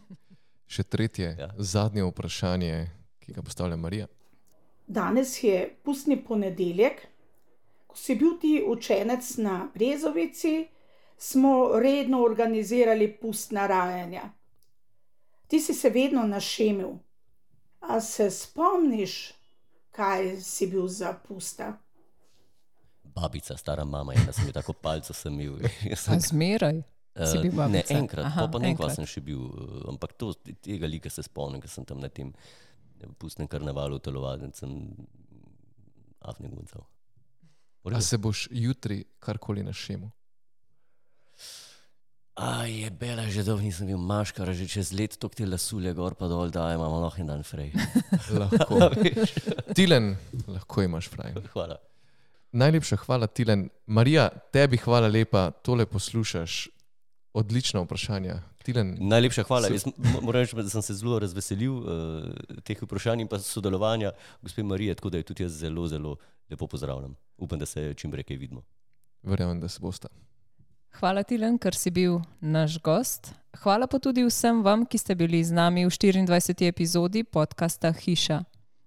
[0.66, 1.36] Še tretje.
[1.38, 1.50] Ja.
[1.58, 2.90] zadnje vprašanje,
[3.20, 4.06] ki ga postavlja Marija.
[4.86, 7.06] Danes je pustni ponedeljek.
[7.92, 10.68] Ko si bil ti učenec na Brezovici,
[11.16, 14.22] smo redno organizirali pustna rajanja.
[15.46, 16.88] Ti si se vedno našemil.
[17.80, 19.34] A se spomniš,
[19.90, 21.76] kaj si bil za pusta?
[23.04, 25.68] Babica, stara mama, ena sem jo tako palco sem imel.
[25.90, 26.80] Jaz A sem- zmeraj.
[27.14, 30.32] Eh, ne, enkrat, Aha, Aha, pa nekaj sem še bil, eh, ampak to,
[30.64, 34.96] tega lika se spomnim, ker sem tam na tem eh, pustnem karnevalu telovadnicem
[36.24, 36.88] afne guncal.
[37.84, 40.08] A se boš jutri karkoli našemil?
[42.34, 46.14] A je bela, že dolgo nisem bil maškar, že čez let tok te lasulje gor
[46.16, 47.74] pa dol, da imamo lahko en dan frej.
[48.40, 48.88] Lahko.
[49.76, 50.16] Tilen,
[50.48, 51.34] lahko imaš fraj.
[51.52, 51.76] Hvala.
[52.52, 53.68] Najlepša hvala, Tilen.
[53.86, 56.68] Marija, tebi hvala lepa, tole poslušaš.
[57.32, 58.34] Odlično vprašanje.
[58.64, 59.68] Tilen, Najlepša hvala.
[59.68, 59.84] Se- Jaz
[60.22, 61.86] moram reči, da sem se zelo razveselil uh,
[62.64, 64.12] teh vprašanj in pa sodelovanja
[64.42, 66.16] gospe Marije, tako da jo tudi jaz zelo, zelo
[66.50, 67.16] lepo pozdravljam.
[67.42, 68.62] Upam, da se čim prej kaj vidimo.
[69.22, 70.08] verjamem, da se boste.
[70.92, 73.34] Hvala ti, Len, ker si bil naš gost.
[73.62, 76.68] Hvala pa tudi vsem vam, ki ste bili z nami v 24.
[76.68, 78.44] epizodi podcasta Hiša.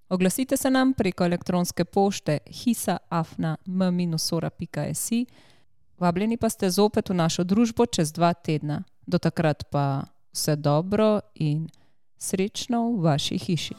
[0.10, 5.26] Oglasite se nam preko elektronske pošte hisaafna.m-ora.si.
[6.00, 8.84] Vabljeni pa ste zopet v našo družbo čez dva tedna.
[9.08, 11.70] Do takrat pa vse dobro in
[12.18, 13.76] srečno v vaši hiši.